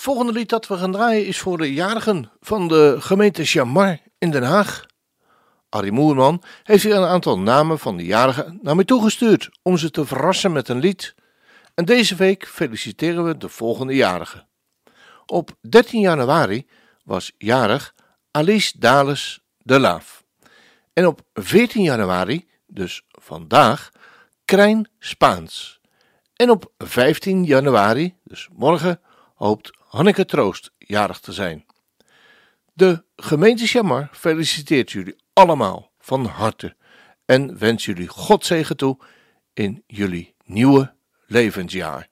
Volgende 0.00 0.32
lied 0.32 0.48
dat 0.48 0.66
we 0.66 0.76
gaan 0.76 0.92
draaien 0.92 1.26
is 1.26 1.38
voor 1.38 1.58
de 1.58 1.72
jarigen 1.72 2.30
van 2.40 2.68
de 2.68 2.96
gemeente 2.98 3.44
Chamar 3.44 3.98
in 4.18 4.30
Den 4.30 4.42
Haag. 4.42 4.86
Arie 5.68 5.92
Moerman 5.92 6.42
heeft 6.62 6.82
hier 6.82 6.96
een 6.96 7.06
aantal 7.06 7.38
namen 7.38 7.78
van 7.78 7.96
de 7.96 8.04
jarigen 8.04 8.58
naar 8.62 8.74
mij 8.74 8.84
toegestuurd 8.84 9.48
om 9.62 9.78
ze 9.78 9.90
te 9.90 10.04
verrassen 10.04 10.52
met 10.52 10.68
een 10.68 10.78
lied. 10.78 11.14
En 11.74 11.84
deze 11.84 12.14
week 12.14 12.46
feliciteren 12.46 13.24
we 13.24 13.36
de 13.36 13.48
volgende 13.48 13.94
jarigen. 13.94 14.48
Op 15.26 15.50
13 15.60 16.00
januari 16.00 16.66
was 17.04 17.32
jarig 17.38 17.94
Alice 18.30 18.78
Dales 18.78 19.40
de 19.58 19.80
Laaf. 19.80 20.24
En 20.92 21.06
op 21.06 21.20
14 21.32 21.82
januari, 21.82 22.48
dus 22.66 23.02
vandaag, 23.08 23.90
Krijn 24.44 24.88
Spaans. 24.98 25.80
En 26.36 26.50
op 26.50 26.72
15 26.78 27.44
januari, 27.44 28.14
dus 28.24 28.48
morgen, 28.52 29.00
hoopt 29.34 29.78
Hanneke 29.90 30.24
Troost 30.24 30.72
jarig 30.78 31.20
te 31.20 31.32
zijn. 31.32 31.66
De 32.72 33.04
gemeente 33.16 33.66
Chamar 33.66 34.08
feliciteert 34.12 34.90
jullie 34.90 35.16
allemaal 35.32 35.92
van 35.98 36.24
harte 36.24 36.76
en 37.24 37.58
wens 37.58 37.84
jullie 37.84 38.08
Godzegen 38.08 38.76
toe 38.76 38.98
in 39.52 39.82
jullie 39.86 40.34
nieuwe 40.44 40.94
levensjaar. 41.26 42.08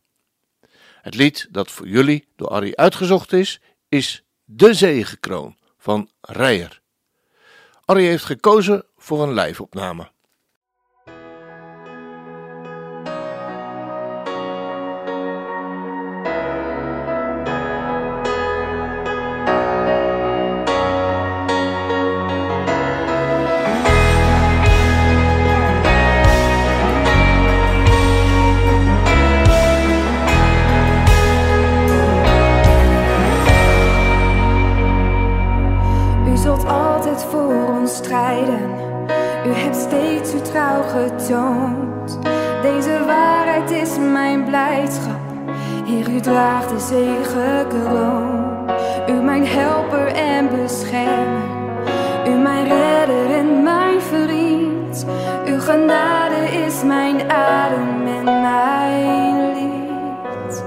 Het 1.02 1.14
lied 1.14 1.48
dat 1.50 1.70
voor 1.70 1.88
jullie 1.88 2.28
door 2.36 2.48
Arie 2.48 2.76
uitgezocht 2.76 3.32
is, 3.32 3.60
is 3.88 4.24
De 4.44 4.74
Zegenkroon 4.74 5.58
van 5.76 6.10
Rijer. 6.20 6.80
Arie 7.84 8.08
heeft 8.08 8.24
gekozen 8.24 8.84
voor 8.96 9.22
een 9.22 9.32
live-opname. 9.32 10.10
U 46.18 46.20
draagt 46.20 46.68
de 46.68 46.78
zegenkroon. 46.78 48.70
U 49.08 49.12
mijn 49.12 49.46
helper 49.46 50.06
en 50.06 50.48
beschermer. 50.62 51.48
U 52.28 52.30
mijn 52.30 52.64
redder 52.64 53.30
en 53.30 53.62
mijn 53.62 54.00
vriend. 54.00 55.06
Uw 55.46 55.60
genade 55.60 56.64
is 56.66 56.82
mijn 56.84 57.30
adem 57.30 58.06
en 58.06 58.24
mijn 58.24 59.52
lied. 59.54 60.62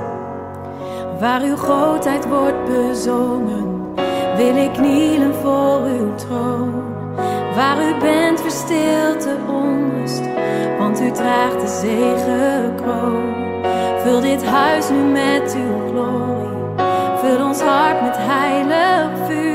Waar 1.19 1.41
uw 1.41 1.55
grootheid 1.55 2.27
wordt 2.27 2.65
bezongen, 2.65 3.95
wil 4.35 4.55
ik 4.55 4.73
knielen 4.73 5.35
voor 5.35 5.81
uw 5.81 6.15
troon. 6.15 6.83
Waar 7.55 7.77
u 7.89 7.99
bent 7.99 8.41
verstilt 8.41 9.23
de 9.23 9.35
onrust, 9.47 10.21
want 10.77 11.01
u 11.01 11.11
draagt 11.11 11.61
de 11.61 11.67
zegenkroon. 11.67 13.50
Vul 14.03 14.21
dit 14.21 14.45
huis 14.45 14.89
nu 14.89 14.97
met 14.97 15.55
uw 15.55 15.89
glorie, 15.89 16.85
vul 17.21 17.45
ons 17.45 17.61
hart 17.61 18.01
met 18.01 18.17
heilig 18.17 19.09
vuur. 19.27 19.50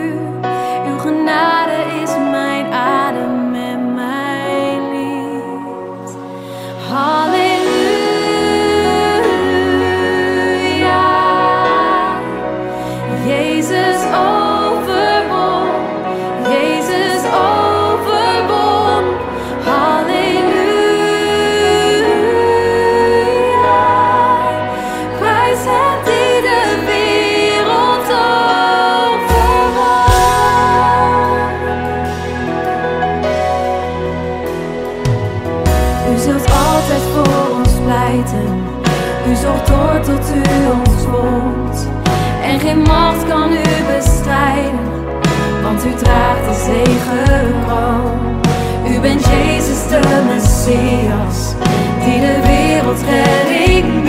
big 53.77 54.06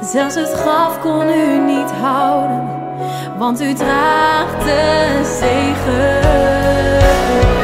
Zelfs 0.00 0.34
het 0.34 0.52
graf 0.52 1.00
kon 1.00 1.28
u 1.28 1.58
niet 1.58 1.90
houden, 1.90 2.68
want 3.38 3.60
u 3.60 3.74
draagt 3.74 4.64
de 4.64 5.20
zegen. 5.38 7.61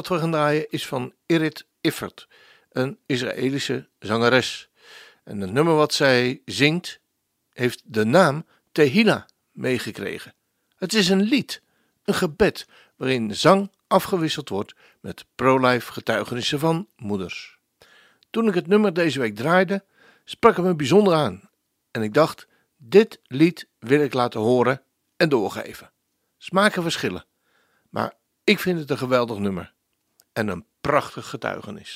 Dat 0.00 0.08
we 0.08 0.18
gaan 0.18 0.30
draaien 0.32 0.70
is 0.70 0.86
van 0.86 1.14
Irit 1.26 1.66
Iffert, 1.80 2.28
een 2.70 2.98
Israëlische 3.06 3.88
zangeres. 3.98 4.70
En 5.24 5.40
het 5.40 5.52
nummer 5.52 5.74
wat 5.74 5.94
zij 5.94 6.42
zingt 6.44 7.00
heeft 7.52 7.82
de 7.84 8.04
naam 8.04 8.46
Tehila 8.72 9.26
meegekregen. 9.50 10.34
Het 10.76 10.94
is 10.94 11.08
een 11.08 11.22
lied, 11.22 11.62
een 12.04 12.14
gebed, 12.14 12.66
waarin 12.96 13.34
zang 13.34 13.72
afgewisseld 13.86 14.48
wordt 14.48 14.74
met 15.00 15.26
pro-life 15.34 15.92
getuigenissen 15.92 16.58
van 16.58 16.88
moeders. 16.96 17.58
Toen 18.30 18.48
ik 18.48 18.54
het 18.54 18.66
nummer 18.66 18.92
deze 18.92 19.20
week 19.20 19.36
draaide, 19.36 19.84
sprak 20.24 20.56
het 20.56 20.64
me 20.64 20.74
bijzonder 20.74 21.14
aan. 21.14 21.50
En 21.90 22.02
ik 22.02 22.14
dacht, 22.14 22.46
dit 22.76 23.20
lied 23.26 23.68
wil 23.78 24.00
ik 24.00 24.12
laten 24.12 24.40
horen 24.40 24.82
en 25.16 25.28
doorgeven. 25.28 25.92
Smaken 26.38 26.82
verschillen, 26.82 27.26
maar 27.90 28.14
ik 28.44 28.58
vind 28.58 28.78
het 28.78 28.90
een 28.90 28.98
geweldig 28.98 29.38
nummer 29.38 29.78
en 30.40 30.48
een 30.48 30.64
prachtig 30.80 31.26
getuigenis. 31.30 31.92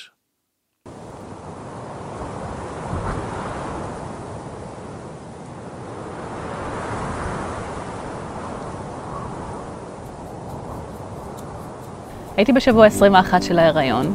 הייתי 12.37 12.53
בשבוע 12.53 12.85
21 12.85 13.43
של 13.43 13.59
ההיריון, 13.59 14.13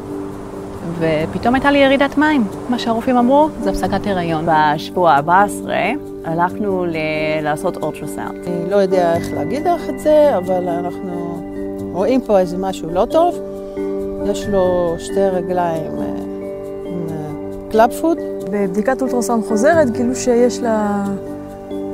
ופתאום 0.98 1.54
הייתה 1.54 1.70
לי 1.70 1.78
ירידת 1.78 2.18
מים. 2.18 2.44
מה 2.68 2.78
שהרופאים 2.78 3.16
אמרו, 3.16 3.48
זה 3.60 3.70
הפסקת 3.70 4.06
הריון. 4.06 4.46
בשבוע 4.46 5.12
ה-14 5.12 5.68
הלכנו 6.24 6.86
ל- 6.86 6.96
לעשות 7.42 7.76
אולטרסאונד. 7.76 8.46
אני 8.46 8.70
לא 8.70 8.76
יודע 8.76 9.14
איך 9.16 9.32
להגיד 9.32 9.66
לך 9.66 9.88
את 9.88 9.98
זה, 10.00 10.36
אבל 10.36 10.68
אנחנו 10.68 11.42
רואים 11.92 12.20
פה 12.26 12.38
איזה 12.38 12.58
משהו 12.58 12.90
לא 12.90 13.06
טוב. 13.10 13.38
יש 14.26 14.46
לו 14.46 14.94
שתי 14.98 15.20
רגליים 15.20 15.92
אה, 15.98 16.04
עם 16.86 17.06
קלאבפוד. 17.70 18.18
בבדיקת 18.50 19.02
אולטרסאונד 19.02 19.44
חוזרת 19.44 19.90
גילו 19.90 20.14
שיש 20.14 20.58
לה... 20.58 21.04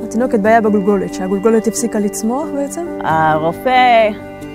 לתינוקת 0.03 0.39
בעיה 0.39 0.61
בגולגולת, 0.61 1.13
שהגולגולת 1.13 1.67
הפסיקה 1.67 1.99
לצמוח 1.99 2.47
בעצם. 2.55 2.85
הרופא 3.03 4.09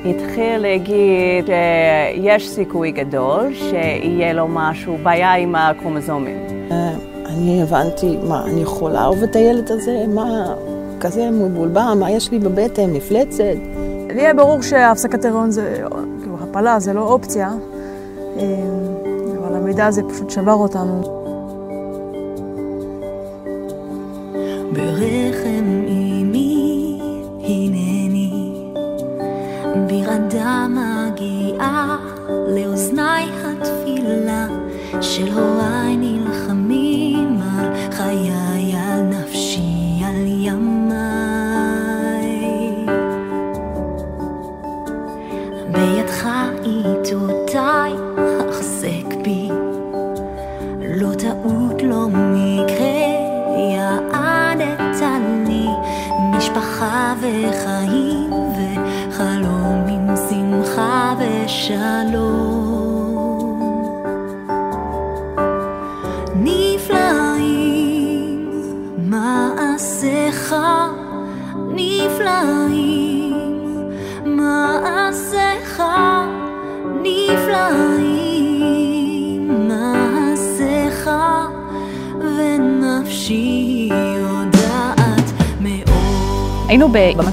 התחיל 0.04 0.58
להגיד 0.58 1.46
שיש 1.46 2.48
סיכוי 2.48 2.90
גדול 2.90 3.54
שיהיה 3.54 4.32
לו 4.32 4.48
משהו, 4.48 4.98
בעיה 5.02 5.34
עם 5.34 5.54
הקרומוזומים. 5.54 6.38
אני 7.26 7.62
הבנתי, 7.62 8.16
מה, 8.28 8.44
אני 8.44 8.62
יכולה 8.62 8.94
לאהוב 8.94 9.22
את 9.22 9.36
הילד 9.36 9.70
הזה? 9.70 10.04
מה, 10.14 10.54
כזה 11.00 11.30
מבולבל, 11.30 11.92
מה 12.00 12.10
יש 12.10 12.30
לי 12.30 12.38
בבטן, 12.38 12.90
מפלצת? 12.90 13.56
לי 14.14 14.20
היה 14.20 14.34
ברור 14.34 14.62
שהפסקת 14.62 15.24
הריון 15.24 15.50
זה, 15.50 15.84
הפלה 16.52 16.80
זה 16.80 16.92
לא 16.92 17.00
אופציה, 17.00 17.50
אה, 18.36 18.42
אבל 19.38 19.56
המידע 19.56 19.86
הזה 19.86 20.02
פשוט 20.08 20.30
שבר 20.30 20.52
אותנו. 20.52 21.02
ברחם 24.72 25.64
אמי 25.88 27.00
הנני, 27.40 28.54
ברעדה 29.88 30.66
מגיעה 30.68 31.96
לאוזני 32.48 33.30
התפילה 33.44 34.46
של 35.00 35.32
הוריי 35.32 35.71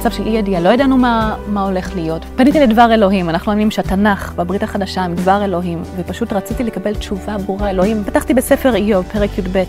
במצב 0.09 0.23
של 0.23 0.27
אי 0.27 0.37
ידיעה, 0.37 0.61
לא 0.61 0.69
ידענו 0.69 0.97
מה, 0.97 1.35
מה 1.47 1.63
הולך 1.63 1.95
להיות. 1.95 2.25
פניתי 2.35 2.59
לדבר 2.59 2.93
אלוהים, 2.93 3.29
אנחנו 3.29 3.51
מאמינים 3.51 3.71
שהתנ"ך 3.71 4.33
בברית 4.35 4.63
החדשה 4.63 5.01
הם 5.01 5.15
דבר 5.15 5.43
אלוהים, 5.43 5.81
ופשוט 5.95 6.33
רציתי 6.33 6.63
לקבל 6.63 6.95
תשובה 6.95 7.37
ברורה 7.37 7.69
אלוהים. 7.69 8.03
פתחתי 8.03 8.33
בספר 8.33 8.75
איוב, 8.75 9.05
פרק 9.13 9.37
י"ב, 9.37 9.63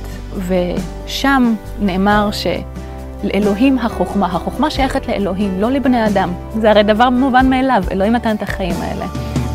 ושם 0.48 1.54
נאמר 1.80 2.30
שלאלוהים 2.32 3.78
החוכמה, 3.78 4.26
החוכמה 4.26 4.70
שייכת 4.70 5.08
לאלוהים, 5.08 5.60
לא 5.60 5.70
לבני 5.70 6.06
אדם. 6.06 6.32
זה 6.60 6.70
הרי 6.70 6.82
דבר 6.82 7.10
מובן 7.10 7.50
מאליו, 7.50 7.84
אלוהים 7.90 8.12
נתן 8.12 8.36
את 8.36 8.42
החיים 8.42 8.76
האלה. 8.80 9.06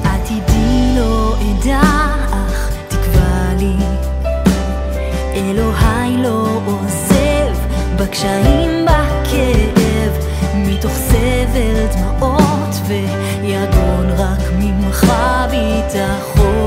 עתידי 0.04 0.96
לא 0.98 1.36
אדע, 1.36 1.82
אך 2.32 2.74
תקבע 2.88 3.54
לי. 3.60 3.76
אלוהי 5.36 6.18
לא 6.18 6.62
עוזב, 6.66 7.56
בקשיים, 8.00 8.86
בכאב, 8.86 9.75
מתוך 10.86 10.98
סבל, 10.98 11.86
דמעות 11.96 12.76
ויגון, 12.88 14.10
רק 14.18 14.52
ממך 14.60 15.06
ביטחון. 15.52 16.65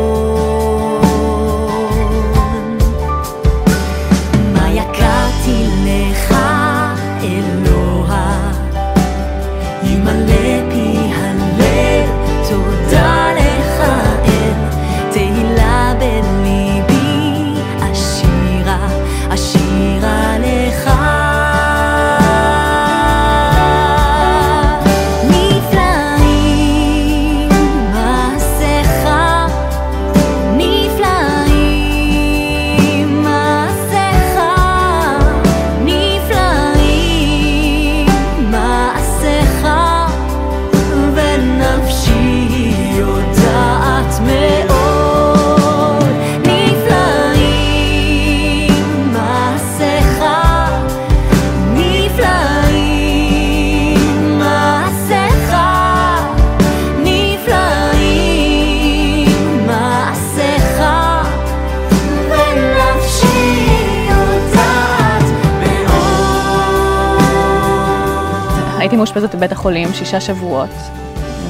החולים 69.59 69.93
שישה 69.93 70.21
שבועות, 70.21 70.71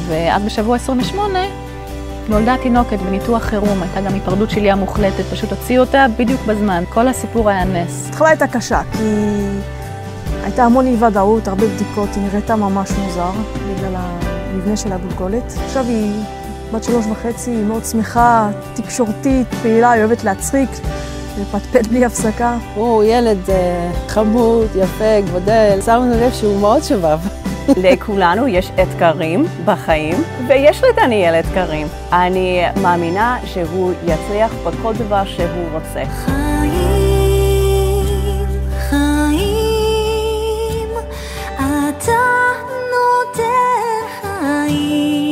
ואז 0.07 0.43
בשבוע 0.43 0.77
28 0.77 1.39
נולדה 2.29 2.57
תינוקת 2.63 2.99
בניתוח 2.99 3.43
חירום, 3.43 3.83
הייתה 3.83 4.01
גם 4.01 4.15
היפרדות 4.15 4.51
שליה 4.51 4.77
מוחלטת, 4.77 5.25
פשוט 5.33 5.51
הוציאו 5.53 5.83
אותה 5.85 6.07
בדיוק 6.19 6.41
בזמן. 6.47 6.85
כל 6.89 7.09
הסיפור 7.09 7.51
היה 7.51 7.65
נס. 7.65 8.05
ההתחלה 8.07 8.29
הייתה 8.29 8.47
קשה, 8.47 8.81
כי 8.93 9.05
הייתה 10.43 10.65
המון 10.65 10.87
אי 10.87 11.05
ודאות, 11.05 11.49
הרבה 11.49 11.67
בדיקות, 11.67 12.09
היא 12.15 12.23
נראתה 12.23 12.57
ממש 12.57 12.91
מוזר 12.91 13.31
בגלל 13.55 13.93
המבנה 13.97 14.77
של 14.77 14.93
הגולגולת. 14.93 15.53
עכשיו 15.65 15.85
היא 15.89 16.13
בת 16.73 16.85
שלוש 16.85 17.07
וחצי, 17.07 17.51
היא 17.51 17.65
מאוד 17.65 17.85
שמחה, 17.85 18.51
תקשורתית, 18.75 19.47
פעילה, 19.63 19.91
היא 19.91 20.05
אוהבת 20.05 20.25
להצחיק, 20.25 20.71
לפטפט 21.41 21.87
בלי 21.87 22.05
הפסקה. 22.05 22.57
הוא 22.75 23.05
ילד 23.05 23.39
אה, 23.49 23.91
חמוד, 24.09 24.67
יפה, 24.77 25.21
גודל. 25.33 25.79
שמנו 25.85 26.15
לב 26.21 26.33
שהוא 26.33 26.61
מאוד 26.61 26.83
שבב. 26.83 27.19
לכולנו 27.77 28.49
יש 28.49 28.71
אתגרים 28.83 29.45
בחיים, 29.65 30.15
ויש 30.49 30.83
לדניאל 30.85 31.35
אתגרים. 31.35 31.87
אני 32.13 32.63
מאמינה 32.83 33.39
שהוא 33.45 33.93
יצליח 34.07 34.53
בכל 34.67 34.95
דבר 34.95 35.25
שהוא 35.25 35.69
רוצה. 35.73 36.03
חיים, 36.25 37.55
חיים, 38.89 40.89
אתה 41.59 42.23
נותן 42.91 44.03
חיים, 44.23 45.28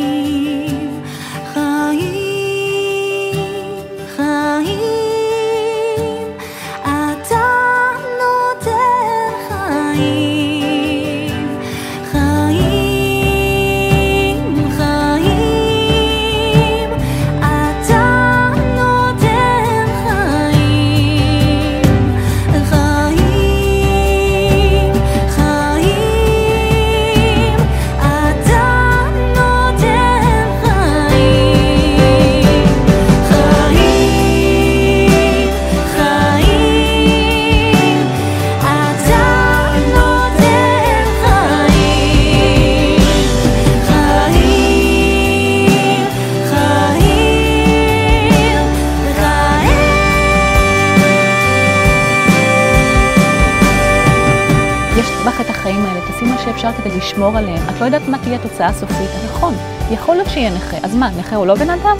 לשמור 57.16 57.36
עליהם. 57.38 57.62
את 57.70 57.80
לא 57.80 57.84
יודעת 57.84 58.02
מה 58.08 58.18
תהיה 58.18 58.34
התוצאה 58.36 58.66
הסופית, 58.66 59.10
נכון. 59.30 59.54
יכול 59.90 60.14
להיות 60.16 60.28
שיהיה 60.28 60.50
נכה, 60.50 60.76
אז 60.82 60.94
מה, 60.94 61.10
נכה 61.18 61.36
הוא 61.36 61.46
לא 61.46 61.54
בן 61.54 61.70
אדם? 61.70 61.96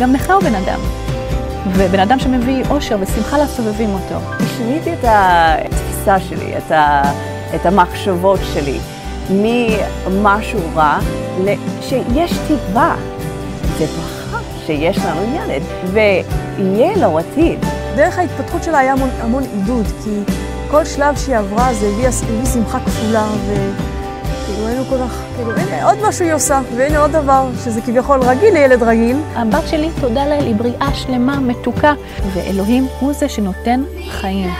גם 0.00 0.12
נכה 0.12 0.32
הוא 0.32 0.42
בן 0.42 0.54
אדם. 0.54 0.80
ובן 1.72 2.00
אדם 2.00 2.18
שמביא 2.18 2.62
אושר 2.70 2.96
ושמחה 3.00 3.38
לסובבים 3.38 3.90
אותו. 3.94 4.14
שיניתי 4.56 4.92
את 4.92 5.04
התפיסה 5.04 6.20
שלי, 6.20 6.54
את, 6.58 6.72
ה, 6.72 7.02
את 7.54 7.66
המחשבות 7.66 8.40
שלי, 8.54 8.78
ממשהו 9.30 10.60
רע, 10.76 10.98
ל- 11.44 11.54
שיש 11.80 12.32
תקווה. 12.48 12.96
זה 13.78 13.86
ברכה 13.86 14.38
שיש 14.66 14.98
לנו 14.98 15.20
ילד, 15.36 15.62
ויהיה 15.92 16.96
לו 16.96 17.18
עתיד. 17.18 17.58
דרך 17.96 18.18
ההתפתחות 18.18 18.64
שלה 18.64 18.78
היה 18.78 18.92
המון, 18.92 19.10
המון 19.20 19.42
עידוד, 19.54 19.86
כי 20.04 20.32
כל 20.70 20.84
שלב 20.84 21.16
שהיא 21.16 21.36
עברה 21.36 21.74
זה 21.74 21.86
הביא, 21.86 22.08
הביא 22.08 22.46
שמחה 22.52 22.78
כפולה, 22.86 23.26
וכאילו 24.50 24.66
היינו 24.68 24.84
כל 24.84 24.96
כך, 24.98 25.22
כאילו, 25.36 25.50
הנה 25.56 25.84
עוד 25.84 25.98
משהו 26.08 26.24
היא 26.24 26.34
עושה, 26.34 26.60
והנה 26.76 26.98
עוד 26.98 27.12
דבר, 27.12 27.48
שזה 27.64 27.80
כביכול 27.80 28.20
רגיל 28.20 28.54
לילד 28.54 28.82
רגיל. 28.82 29.16
הבת 29.34 29.68
שלי, 29.68 29.88
תודה 30.00 30.26
לאל, 30.26 30.44
היא 30.44 30.54
בריאה 30.54 30.94
שלמה, 30.94 31.40
מתוקה, 31.40 31.94
ואלוהים 32.34 32.86
הוא 33.00 33.12
זה 33.12 33.28
שנותן 33.28 33.82
חיים. 34.10 34.50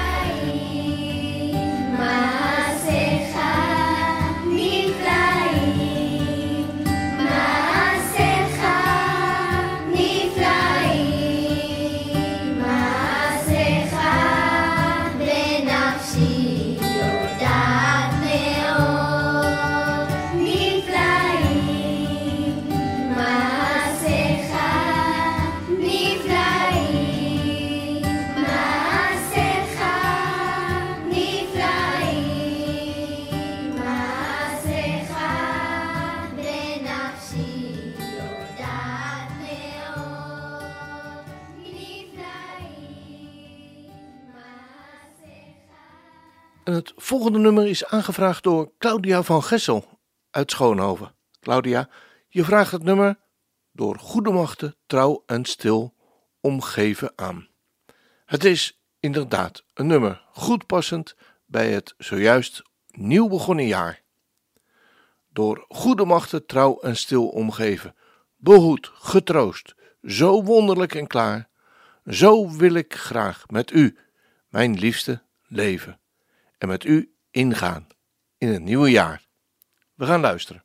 Het 46.71 46.93
volgende 46.97 47.39
nummer 47.39 47.67
is 47.67 47.87
aangevraagd 47.87 48.43
door 48.43 48.73
Claudia 48.79 49.23
van 49.23 49.43
Gessel 49.43 50.01
uit 50.31 50.51
Schoonhoven. 50.51 51.15
Claudia, 51.41 51.89
je 52.29 52.45
vraagt 52.45 52.73
het 52.73 52.83
nummer 52.83 53.19
door 53.73 53.99
goede 53.99 54.31
machten 54.31 54.77
trouw 54.87 55.23
en 55.27 55.45
stil 55.45 55.95
omgeven 56.41 57.13
aan. 57.17 57.49
Het 58.25 58.45
is 58.45 58.81
inderdaad 59.01 59.65
een 59.75 59.87
nummer 59.87 60.27
goed 60.33 60.67
passend 60.67 61.17
bij 61.47 61.73
het 61.73 61.95
zojuist 61.99 62.63
nieuw 62.87 63.29
begonnen 63.29 63.67
jaar. 63.67 64.03
Door 65.29 65.65
goede 65.69 66.05
machten 66.05 66.47
trouw 66.47 66.81
en 66.81 66.97
stil 66.97 67.29
omgeven, 67.29 67.95
behoed, 68.37 68.91
getroost, 68.95 69.75
zo 70.03 70.43
wonderlijk 70.43 70.95
en 70.95 71.07
klaar, 71.07 71.49
zo 72.07 72.51
wil 72.51 72.75
ik 72.75 72.95
graag 72.95 73.45
met 73.49 73.71
u, 73.71 73.99
mijn 74.49 74.79
liefste, 74.79 75.23
leven 75.47 76.00
en 76.61 76.69
met 76.69 76.85
u 76.85 77.15
ingaan 77.31 77.87
in 78.39 78.49
het 78.49 78.63
nieuwe 78.63 78.91
jaar. 78.91 79.29
We 79.95 80.07
gaan 80.07 80.21
luisteren. 80.21 80.65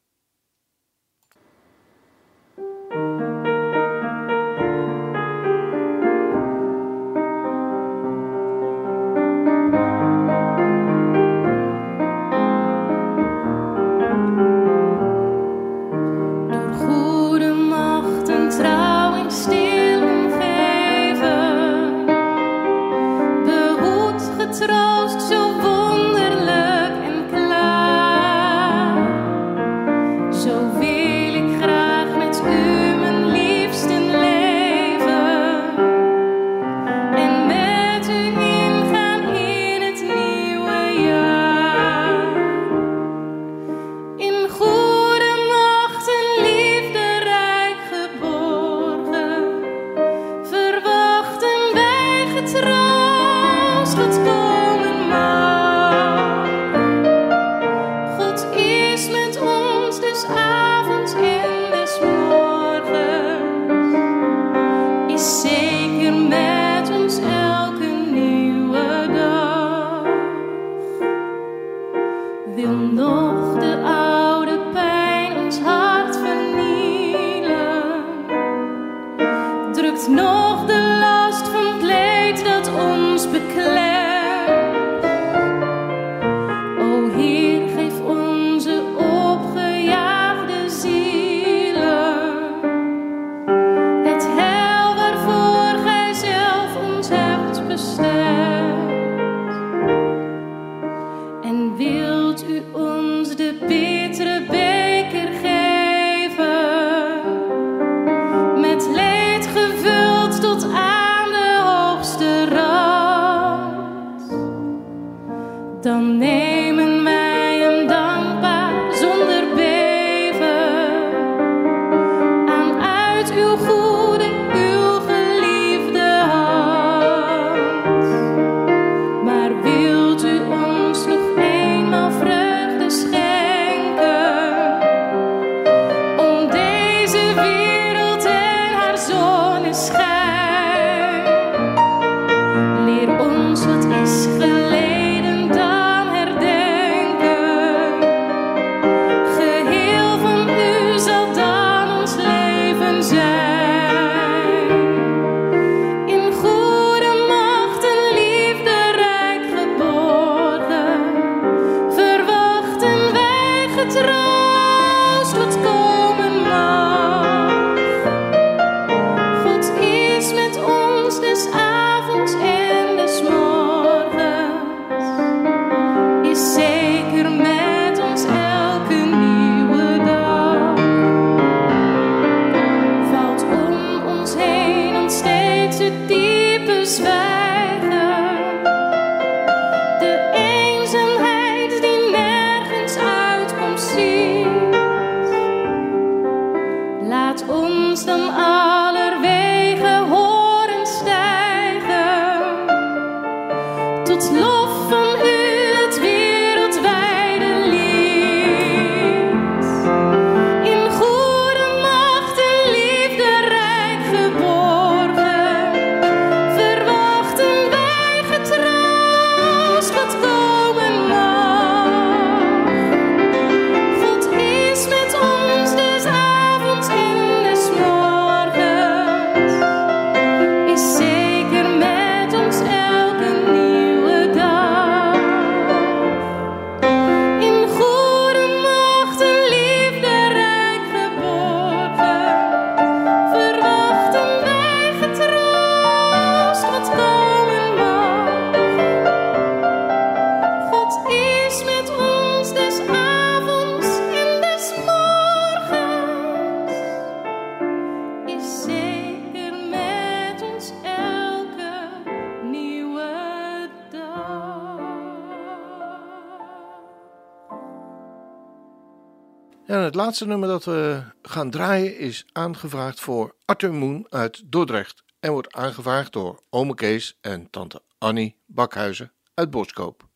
Laatste 270.05 270.25
nummer 270.25 270.49
dat 270.49 270.65
we 270.65 271.03
gaan 271.21 271.49
draaien 271.49 271.97
is 271.97 272.25
aangevraagd 272.31 272.99
voor 272.99 273.35
Arthur 273.45 273.73
Moon 273.73 274.07
uit 274.09 274.41
Dordrecht. 274.45 275.03
En 275.19 275.31
wordt 275.31 275.53
aangevraagd 275.53 276.13
door 276.13 276.43
ome 276.49 276.75
Kees 276.75 277.17
en 277.21 277.49
tante 277.49 277.81
Annie 277.97 278.37
Bakhuizen 278.45 279.11
uit 279.33 279.49
Boskoop. 279.49 280.07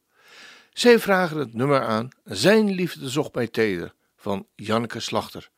Zij 0.74 1.00
vragen 1.00 1.38
het 1.38 1.54
nummer 1.54 1.82
aan 1.82 2.10
Zijn 2.24 2.70
liefde 2.70 3.10
zocht 3.10 3.34
mij 3.34 3.48
teder 3.48 3.94
van 4.16 4.48
Janneke 4.56 5.00
Slachter. 5.00 5.50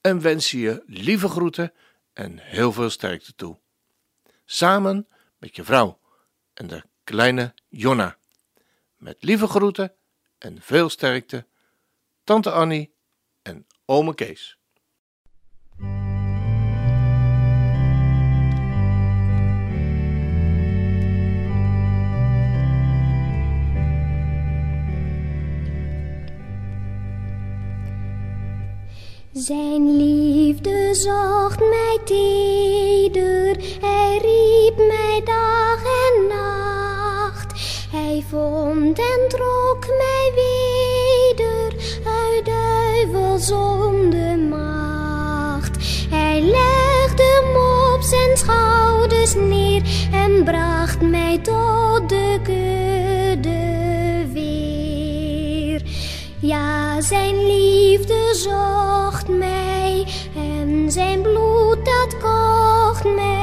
En 0.00 0.20
wensen 0.20 0.58
je 0.58 0.82
lieve 0.86 1.28
groeten 1.28 1.72
en 2.12 2.38
heel 2.38 2.72
veel 2.72 2.90
sterkte 2.90 3.34
toe. 3.34 3.58
Samen 4.44 5.08
met 5.36 5.56
je 5.56 5.64
vrouw 5.64 5.98
en 6.54 6.66
de 6.66 6.82
kleine 7.04 7.54
Jonna. 7.68 8.16
Met 8.96 9.16
lieve 9.20 9.46
groeten 9.46 9.92
en 10.38 10.62
veel 10.62 10.88
sterkte, 10.88 11.46
tante 12.24 12.50
Annie 12.50 12.96
en 13.48 13.66
ome 13.86 14.14
Kees. 14.14 14.58
Zijn 29.32 29.96
liefde 29.96 30.94
zocht 30.94 31.58
mij 31.58 31.98
teder, 32.04 33.56
hij 33.80 34.18
riep 34.22 34.76
mij 34.76 35.20
dag 35.24 35.82
en 35.84 36.26
nacht. 36.26 37.52
Hij 37.90 38.24
vond 38.28 38.98
en 38.98 39.28
trok 39.28 39.86
mij 39.86 40.32
weder 40.34 40.48
uit 40.48 40.57
duivelzonde 43.12 44.36
macht. 44.36 45.76
Hij 46.10 46.40
legde 46.40 47.22
hem 47.22 47.56
op 47.94 48.02
zijn 48.02 48.36
schouders 48.36 49.34
neer 49.34 49.82
en 50.12 50.44
bracht 50.44 51.00
mij 51.00 51.38
tot 51.38 52.08
de 52.08 52.38
kudde 52.42 54.26
weer. 54.32 55.82
Ja, 56.38 57.00
zijn 57.00 57.46
liefde 57.46 58.34
zocht 58.34 59.28
mij 59.28 60.06
en 60.36 60.90
zijn 60.90 61.22
bloed 61.22 61.84
dat 61.84 62.16
kocht 62.20 63.04
mij. 63.04 63.37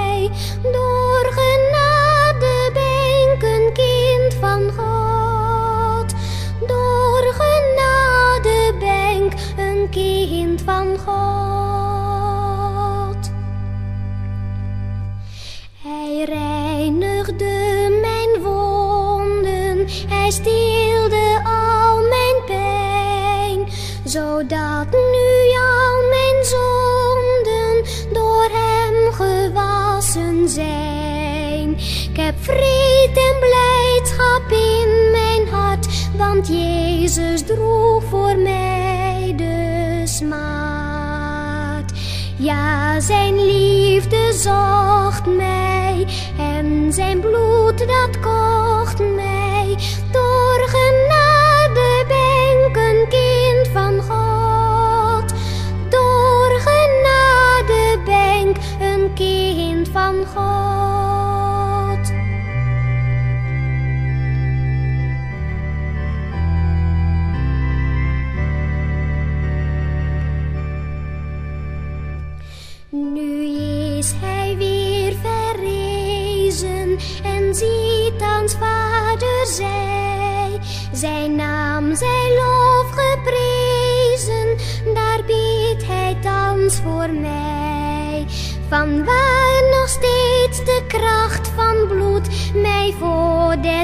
Hij 15.87 16.23
reinigde 16.25 17.97
mijn 18.01 18.43
wonden, 18.43 19.87
hij 20.07 20.31
stilde 20.31 21.41
al 21.43 21.97
mijn 21.97 22.43
pijn, 22.45 23.67
zodat 24.03 24.91
nu 24.91 25.57
al 25.57 26.09
mijn 26.09 26.43
zonden 26.43 27.83
door 28.13 28.49
hem 28.51 29.13
gewassen 29.13 30.49
zijn. 30.49 31.69
Ik 32.09 32.17
heb 32.17 32.35
vrede 32.39 33.19
en 33.19 33.39
blijdschap 33.39 34.51
in 34.51 35.11
mijn 35.11 35.47
hart, 35.47 35.87
want 36.17 36.47
Jezus 36.47 37.41
droeg 37.41 38.03
voor 38.03 38.37
mij 38.37 39.33
de 39.37 40.01
smaad. 40.03 40.74
Ja, 42.45 42.99
zijn 42.99 43.45
liefde 43.45 44.33
zocht 44.33 45.25
mij 45.25 46.05
en 46.37 46.93
zijn 46.93 47.19
bloed 47.19 47.77
dat 47.77 48.04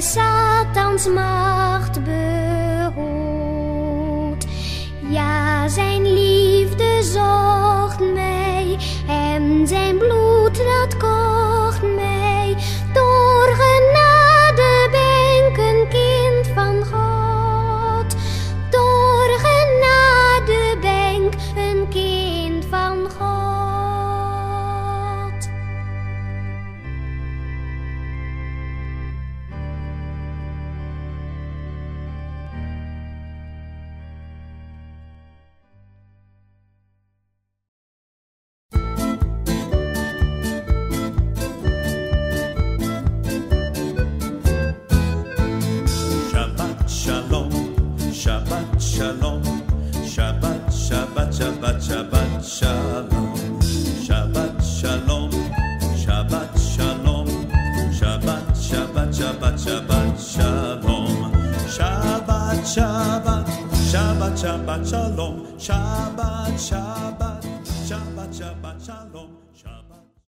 Satans 0.01 1.07
macht 1.07 1.70